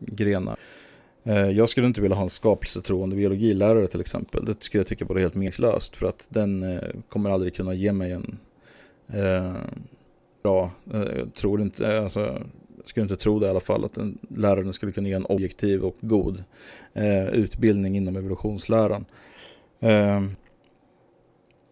[0.01, 0.57] grenar.
[1.25, 4.45] Eh, jag skulle inte vilja ha en skapelsetroende biologilärare till exempel.
[4.45, 7.93] Det skulle jag tycka vore helt meningslöst för att den eh, kommer aldrig kunna ge
[7.93, 8.39] mig en
[9.13, 9.53] eh,
[10.43, 12.21] bra, jag tror inte, alltså,
[12.85, 15.27] jag skulle inte tro det i alla fall, att en lärare skulle kunna ge en
[15.27, 16.45] objektiv och god
[16.93, 19.05] eh, utbildning inom evolutionsläran.
[19.81, 20.23] Eh,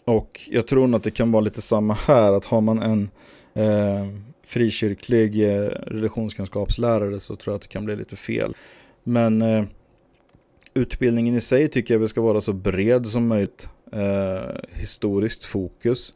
[0.05, 3.11] och jag tror nog att det kan vara lite samma här, att har man en
[3.55, 4.07] eh,
[4.45, 5.45] frikyrklig
[5.87, 8.55] religionskunskapslärare så tror jag att det kan bli lite fel.
[9.05, 9.65] Men eh,
[10.75, 13.69] utbildningen i sig tycker jag ska vara så bred som möjligt.
[13.93, 16.15] Eh, historiskt fokus.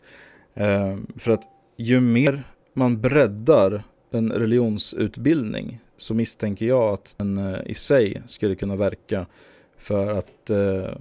[0.55, 1.43] Eh, för att
[1.77, 2.43] ju mer
[2.75, 9.27] man breddar en religionsutbildning så misstänker jag att den eh, i sig skulle kunna verka
[9.77, 11.01] för att eh,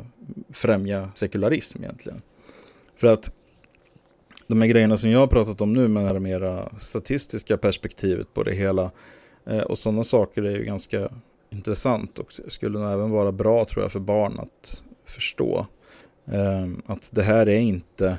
[0.50, 2.21] främja sekularism egentligen.
[2.95, 3.32] För att
[4.48, 8.34] de här grejerna som jag har pratat om nu med det här mera statistiska perspektivet
[8.34, 8.91] på det hela
[9.45, 11.10] eh, och sådana saker är ju ganska
[11.49, 15.67] intressant och skulle nog även vara bra tror jag för barn att förstå.
[16.31, 18.17] Ehm, att det här är inte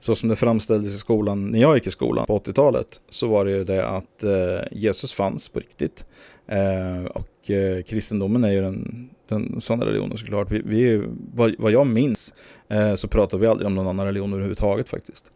[0.00, 3.44] så som det framställdes i skolan när jag gick i skolan på 80-talet så var
[3.44, 6.06] det ju det att eh, Jesus fanns på riktigt.
[6.46, 10.50] Ehm, och eh, kristendomen är ju den, den sanna religionen såklart.
[10.50, 11.04] Vi, vi,
[11.34, 12.34] vad, vad jag minns
[12.68, 15.32] eh, så pratar vi aldrig om någon annan religion överhuvudtaget faktiskt.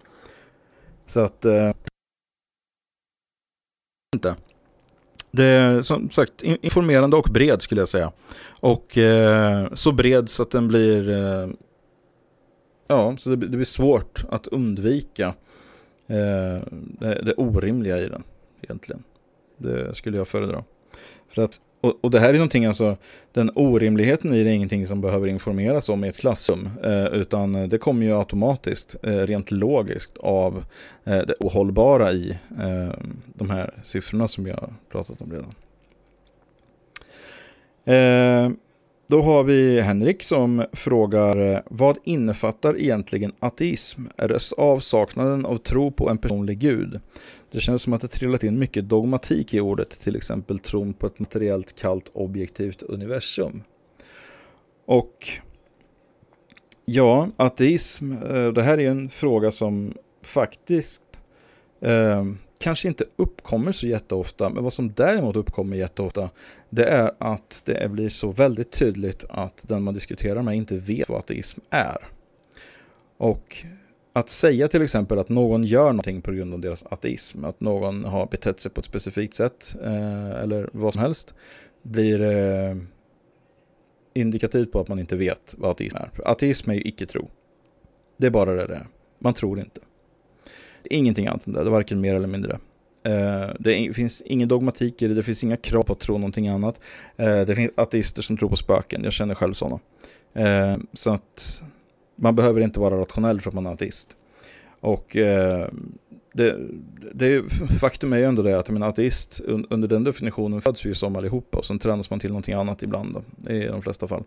[1.06, 1.44] Så att...
[1.44, 1.72] Eh,
[4.14, 4.36] inte.
[5.36, 8.12] Det är som sagt informerande och bred skulle jag säga.
[8.48, 11.48] Och eh, så bred så att den blir eh,
[12.88, 15.26] Ja, så det, det, blir svårt att undvika
[16.06, 18.22] eh, det, det, orimliga i den
[18.62, 19.02] egentligen.
[19.56, 20.64] Det skulle jag föredra.
[21.28, 22.96] För att och, och, det här är någonting, alltså,
[23.32, 27.68] den orimligheten i det är ingenting som behöver informeras om i ett klassrum, eh, utan
[27.68, 30.64] det kommer ju automatiskt, eh, rent logiskt, av
[31.04, 35.52] eh, det ohållbara i eh, de här siffrorna som vi har pratat om redan.
[37.86, 38.50] Eh,
[39.08, 44.02] då har vi Henrik som frågar eh, Vad innefattar egentligen ateism?
[44.16, 47.00] Är det avsaknaden av tro på en personlig gud?
[47.56, 51.06] Det känns som att det trillat in mycket dogmatik i ordet, till exempel tron på
[51.06, 53.62] ett materiellt kallt objektivt universum.
[54.86, 55.28] Och
[56.84, 61.02] ja, ateism, eh, det här är en fråga som faktiskt
[61.80, 62.24] eh,
[62.60, 66.30] kanske inte uppkommer så jätteofta, men vad som däremot uppkommer jätteofta,
[66.70, 71.08] det är att det blir så väldigt tydligt att den man diskuterar med inte vet
[71.08, 72.08] vad ateism är.
[73.16, 73.66] Och
[74.16, 78.04] att säga till exempel att någon gör någonting på grund av deras ateism, att någon
[78.04, 81.34] har betett sig på ett specifikt sätt eh, eller vad som helst,
[81.82, 82.76] blir eh,
[84.14, 86.10] indikativt på att man inte vet vad ateism är.
[86.24, 87.30] Ateism är ju icke-tro.
[88.16, 88.86] Det är bara det det är.
[89.18, 89.80] Man tror inte.
[90.84, 92.58] Ingenting annat än det, det är varken mer eller mindre.
[93.02, 96.48] Eh, det finns ingen dogmatik i det, det finns inga krav på att tro någonting
[96.48, 96.80] annat.
[97.16, 99.80] Eh, det finns ateister som tror på spöken, jag känner själv sådana.
[100.34, 101.62] Eh, så att
[102.16, 104.16] man behöver inte vara rationell för att man är ateist.
[104.80, 105.68] Och eh,
[106.32, 106.56] det,
[107.12, 107.42] det,
[107.80, 109.40] faktum är ju ändå det att en ateist ateist
[109.70, 112.82] under den definitionen föds vi ju som allihopa och sen tränas man till någonting annat
[112.82, 114.24] ibland då, i de flesta fall.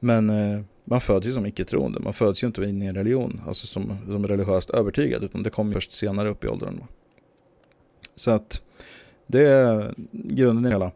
[0.00, 3.40] Men eh, man föds ju som icke-troende, man föds ju inte in i en religion,
[3.46, 6.80] alltså som, som religiöst övertygad, utan det kommer först senare upp i åldern.
[8.16, 8.62] Så att
[9.26, 10.90] det är grunden i det hela.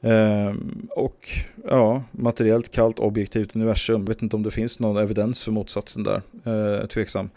[0.00, 1.28] Ehm, och
[1.64, 6.02] ja, materiellt kallt objektivt universum, jag vet inte om det finns någon evidens för motsatsen
[6.02, 7.30] där, eh, tveksam.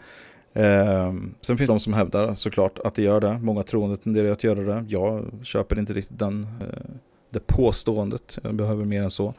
[0.52, 3.38] Eh, sen finns det de som hävdar såklart att det gör det.
[3.38, 4.84] Många troende tenderar att göra det.
[4.88, 6.90] Jag köper inte riktigt den, eh,
[7.30, 8.38] det påståendet.
[8.42, 9.34] Jag behöver mer än så.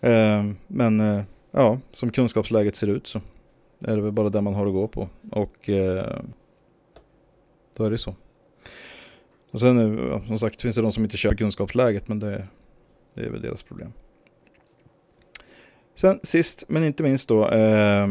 [0.00, 3.20] Eh, men eh, ja, som kunskapsläget ser ut så
[3.84, 5.08] är det väl bara det man har att gå på.
[5.30, 6.20] Och eh,
[7.76, 8.14] då är det så.
[9.52, 12.46] Och sen eh, som sagt finns det de som inte kör kunskapsläget men det,
[13.14, 13.92] det är väl deras problem.
[15.94, 18.06] Sen sist men inte minst då eh,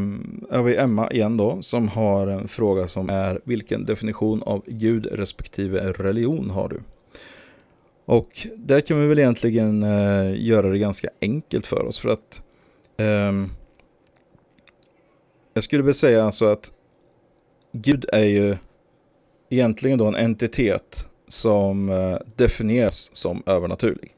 [0.51, 5.05] har vi Emma igen då som har en fråga som är vilken definition av Gud
[5.11, 6.81] respektive religion har du?
[8.05, 12.43] Och där kan vi väl egentligen eh, göra det ganska enkelt för oss för att
[12.97, 13.45] eh,
[15.53, 16.71] jag skulle väl säga alltså att
[17.71, 18.57] Gud är ju
[19.49, 24.15] egentligen då en entitet som eh, definieras som övernaturlig.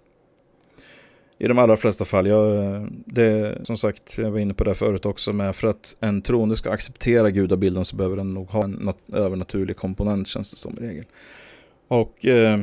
[1.37, 4.75] I de allra flesta fall, jag, eh, det, som sagt, jag var inne på det
[4.75, 8.63] förut också, men för att en troende ska acceptera gudabilden så behöver den nog ha
[8.63, 11.05] en nat övernaturlig komponent känns det som i regel.
[11.87, 12.59] Och eh,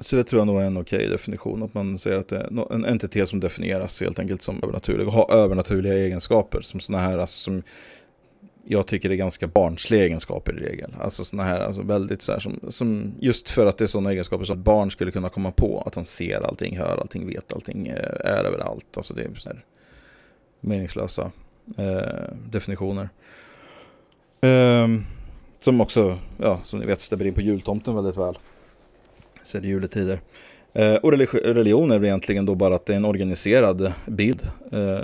[0.00, 2.36] så det tror jag nog är en okej okay definition, att man säger att det
[2.36, 7.04] är en entitet som definieras helt enkelt som övernaturlig och har övernaturliga egenskaper som sådana
[7.04, 7.62] här, alltså som
[8.66, 10.90] jag tycker det är ganska barnsliga egenskaper i regel.
[11.00, 14.12] Alltså sådana här, alltså väldigt så här som, som, just för att det är sådana
[14.12, 15.82] egenskaper som barn skulle kunna komma på.
[15.86, 18.96] Att han ser allting, hör allting, vet allting, eh, är överallt.
[18.96, 19.64] Alltså det är så här
[20.60, 21.32] meningslösa
[21.78, 23.08] eh, definitioner.
[24.40, 24.88] Eh,
[25.58, 28.38] som också, ja, som ni vet, stämmer in på jultomten väldigt väl.
[29.42, 30.20] Så är det juletider.
[30.76, 34.48] Eh, och religion är egentligen då bara att det är en organiserad bild.
[34.72, 34.98] Eh,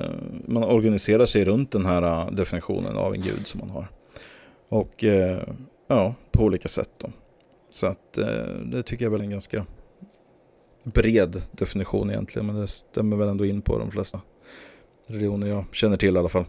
[0.47, 3.89] man organiserar sig runt den här eh, definitionen av en gud som man har.
[4.68, 5.05] Och
[5.89, 7.11] ja, på olika sätt då.
[7.71, 8.18] Så att
[8.64, 9.66] det tycker jag är väl en ganska
[10.85, 12.47] bred definition egentligen.
[12.47, 14.21] Men det stämmer väl ändå in på de flesta
[15.07, 16.45] religioner jag känner till i alla fall.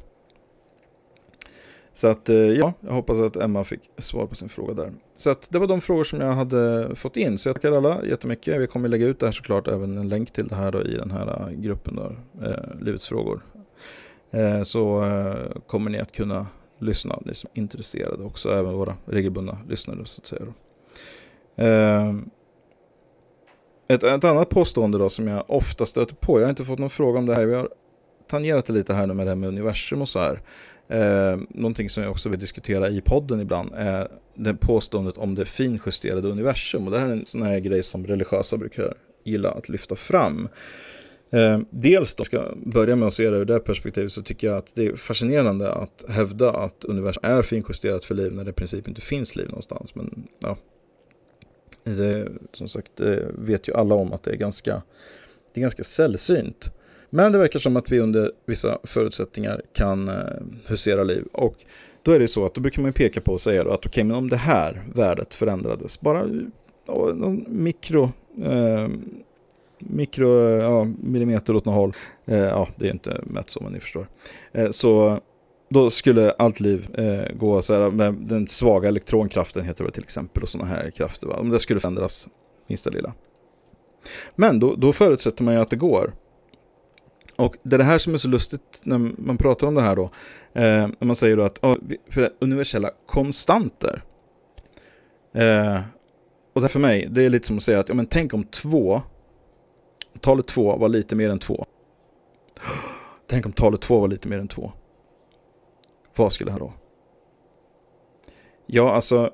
[1.93, 4.91] Så att eh, ja, jag hoppas att Emma fick svar på sin fråga där.
[5.15, 7.37] Så att det var de frågor som jag hade fått in.
[7.37, 8.61] Så jag tackar alla jättemycket.
[8.61, 10.95] Vi kommer lägga ut det här såklart, även en länk till det här då, i
[10.95, 12.15] den här eh, gruppen då,
[12.45, 13.41] eh, Livets frågor.
[14.31, 16.47] Eh, så eh, kommer ni att kunna
[16.79, 20.53] lyssna, ni som är intresserade också, även våra regelbundna lyssnare så att säga.
[21.55, 22.15] Eh,
[23.87, 26.89] ett, ett, annat påstående då som jag ofta stöter på, jag har inte fått någon
[26.89, 27.69] fråga om det här, vi har
[28.29, 30.41] tangerat det lite här nu med det här med universum och så här.
[30.91, 35.45] Eh, någonting som jag också vill diskutera i podden ibland är det påståendet om det
[35.45, 36.85] finjusterade universum.
[36.85, 40.47] Och det här är en sån här grej som religiösa brukar gilla att lyfta fram.
[41.29, 44.47] Eh, dels då, ska jag börja med att se det ur det perspektivet, så tycker
[44.47, 48.49] jag att det är fascinerande att hävda att universum är finjusterat för liv när det
[48.49, 49.95] i princip inte finns liv någonstans.
[49.95, 50.57] Men ja,
[51.83, 54.81] det, som sagt, det vet ju alla om att det är ganska,
[55.53, 56.71] det är ganska sällsynt.
[57.13, 60.15] Men det verkar som att vi under vissa förutsättningar kan eh,
[60.65, 61.23] husera liv.
[61.31, 61.55] Och
[62.03, 64.03] då är det så att då brukar man peka på och säga att okej, okay,
[64.03, 66.25] men om det här värdet förändrades, bara
[67.13, 68.03] någon mikro,
[68.43, 68.87] eh,
[69.79, 71.93] mikro ja, millimeter åt något håll,
[72.25, 74.07] eh, ja det är inte mätt så men ni förstår.
[74.51, 75.19] Eh, så
[75.69, 80.03] då skulle allt liv eh, gå så här med den svaga elektronkraften heter det till
[80.03, 81.27] exempel och sådana här krafter.
[81.27, 81.35] Va?
[81.35, 82.27] Om det skulle förändras
[82.67, 83.13] minsta lilla.
[84.35, 86.13] Men då, då förutsätter man ju att det går.
[87.41, 89.95] Och det är det här som är så lustigt när man pratar om det här
[89.95, 90.09] då.
[90.53, 91.59] Eh, man säger då att
[92.09, 94.03] för universella konstanter.
[95.33, 95.81] Eh,
[96.53, 98.43] och det för mig, det är lite som att säga att, ja men tänk om
[98.43, 99.01] två,
[100.19, 101.65] talet två var lite mer än två.
[103.27, 104.71] Tänk om talet två var lite mer än två.
[106.15, 106.73] Vad skulle det här då?
[108.65, 109.31] Ja, alltså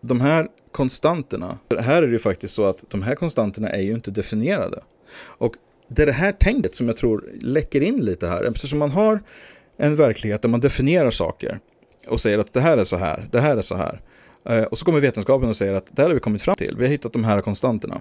[0.00, 3.92] de här konstanterna, här är det ju faktiskt så att de här konstanterna är ju
[3.92, 4.82] inte definierade.
[5.20, 5.54] Och
[5.88, 9.22] det är det här tänket som jag tror läcker in lite här, eftersom man har
[9.76, 11.58] en verklighet där man definierar saker
[12.06, 14.00] och säger att det här är så här, det här är så här.
[14.44, 16.76] Eh, och så kommer vetenskapen och säger att det här har vi kommit fram till,
[16.78, 18.00] vi har hittat de här konstanterna.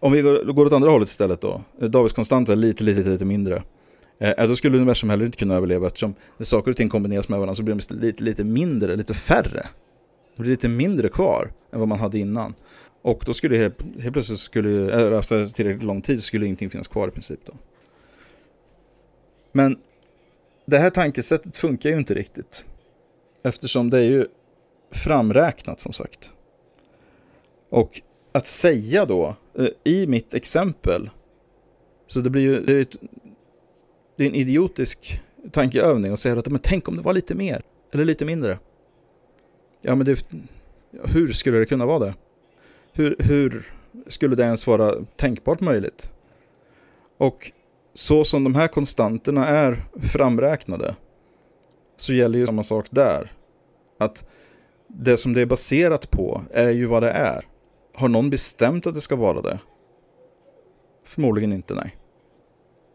[0.00, 3.62] Om vi går åt andra hållet istället då, Davids konstant är lite, lite, lite mindre.
[4.18, 7.28] Eh, eh, då skulle universum heller inte kunna överleva eftersom när saker och ting kombineras
[7.28, 9.66] med varandra så blir de lite, lite mindre, lite färre.
[10.36, 12.54] Det blir lite mindre kvar än vad man hade innan.
[13.02, 16.88] Och då skulle helt, helt plötsligt, skulle, eller efter tillräckligt lång tid, skulle ingenting finnas
[16.88, 17.52] kvar i princip då.
[19.52, 19.78] Men
[20.66, 22.64] det här tankesättet funkar ju inte riktigt.
[23.42, 24.26] Eftersom det är ju
[24.90, 26.32] framräknat som sagt.
[27.68, 28.00] Och
[28.32, 31.10] att säga då, eh, i mitt exempel,
[32.06, 32.96] så det blir ju, det är, ett,
[34.16, 35.20] det är en idiotisk
[35.52, 38.58] tankeövning att säga att men tänk om det var lite mer, eller lite mindre.
[39.80, 40.24] Ja men det,
[41.04, 42.14] hur skulle det kunna vara det?
[42.94, 43.72] Hur, hur
[44.06, 46.10] skulle det ens vara tänkbart möjligt?
[47.18, 47.52] Och
[47.94, 50.96] så som de här konstanterna är framräknade
[51.96, 53.32] så gäller ju samma sak där.
[53.98, 54.24] Att
[54.86, 57.46] det som det är baserat på är ju vad det är.
[57.94, 59.58] Har någon bestämt att det ska vara det?
[61.04, 61.96] Förmodligen inte, nej.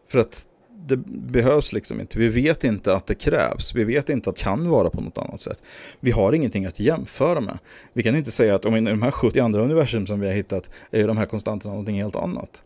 [0.08, 0.48] För att
[0.86, 2.18] det behövs liksom inte.
[2.18, 3.74] Vi vet inte att det krävs.
[3.74, 5.62] Vi vet inte att det kan vara på något annat sätt.
[6.00, 7.58] Vi har ingenting att jämföra med.
[7.92, 10.34] Vi kan inte säga att om i de här 70 andra universum som vi har
[10.34, 12.62] hittat är de här konstanterna någonting helt annat.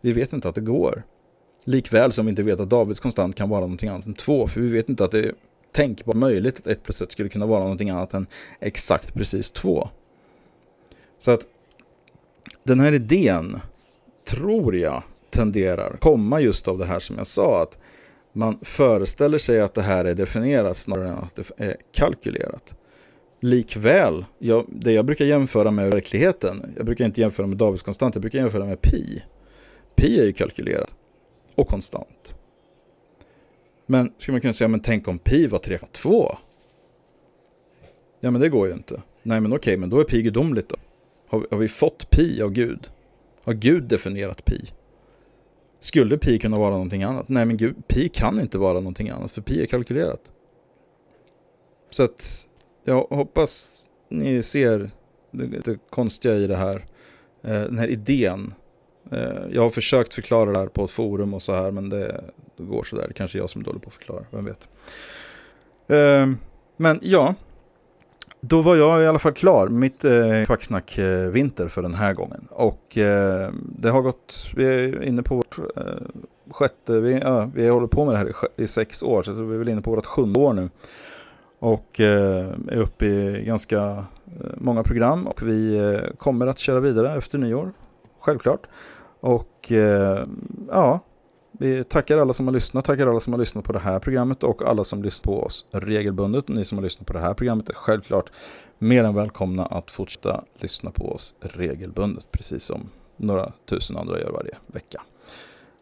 [0.00, 1.02] Vi vet inte att det går.
[1.64, 4.48] Likväl som vi inte vet att Davids konstant kan vara någonting annat än två.
[4.48, 5.34] För vi vet inte att det är
[5.72, 8.26] tänkbart möjligt att ett plus ett skulle kunna vara någonting annat än
[8.60, 9.88] exakt precis två.
[11.18, 11.40] Så att
[12.64, 13.60] den här idén
[14.24, 15.02] tror jag
[15.36, 17.62] tenderar komma just av det här som jag sa.
[17.62, 17.78] Att
[18.32, 22.76] man föreställer sig att det här är definierat snarare än att det är kalkylerat.
[23.40, 28.14] Likväl, jag, det jag brukar jämföra med verkligheten, jag brukar inte jämföra med Davids konstant,
[28.14, 29.22] jag brukar jämföra med pi.
[29.94, 30.94] Pi är ju kalkylerat
[31.54, 32.34] och konstant.
[33.86, 36.36] Men ska man kunna säga, men tänk om pi var 3,2?
[38.20, 39.02] Ja men det går ju inte.
[39.22, 40.76] Nej men okej, men då är pi gudomligt då.
[41.28, 42.90] Har, har vi fått pi av Gud?
[43.44, 44.70] Har Gud definierat pi?
[45.86, 47.28] Skulle pi kunna vara någonting annat?
[47.28, 50.20] Nej men gud, pi kan inte vara någonting annat för pi är kalkylerat.
[51.90, 52.48] Så att
[52.84, 54.90] jag hoppas ni ser
[55.30, 56.86] det konstiga i det här.
[57.42, 58.54] Eh, den här idén.
[59.10, 62.24] Eh, jag har försökt förklara det här på ett forum och så här men det,
[62.56, 63.08] det går sådär.
[63.08, 64.68] Det kanske är jag som är dålig på att förklara, vem vet.
[65.88, 66.30] Eh,
[66.76, 67.34] men ja,
[68.40, 71.94] då var jag i alla fall klar med mitt eh, kvacksnack eh, vinter för den
[71.94, 72.46] här gången.
[72.50, 75.84] Och eh, det har gått, vi är inne på vårt eh,
[76.50, 79.54] sjätte, vi, ja, vi håller på med det här i, i, sex år, så vi
[79.54, 80.70] är väl inne på vårt sjunde år nu.
[81.58, 83.78] Och eh, är uppe i ganska
[84.40, 87.72] eh, många program och vi eh, kommer att köra vidare efter nyår,
[88.20, 88.66] självklart.
[89.20, 90.24] Och eh,
[90.70, 91.00] ja,
[91.58, 94.42] vi tackar alla som har lyssnat, tackar alla som har lyssnat på det här programmet
[94.42, 96.48] och alla som lyssnar på oss regelbundet.
[96.48, 98.30] Ni som har lyssnat på det här programmet är självklart
[98.78, 104.30] mer än välkomna att fortsätta lyssna på oss regelbundet, precis som några tusen andra gör
[104.30, 105.02] varje vecka.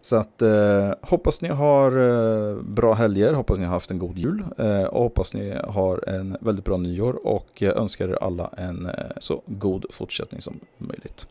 [0.01, 4.19] Så att eh, hoppas ni har eh, bra helger, hoppas ni har haft en god
[4.19, 8.87] jul eh, och hoppas ni har en väldigt bra nyår och önskar er alla en
[8.87, 11.27] eh, så god fortsättning som möjligt.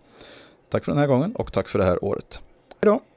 [0.69, 2.41] Tack för den här gången och tack för det här året.
[2.81, 3.12] Hej då!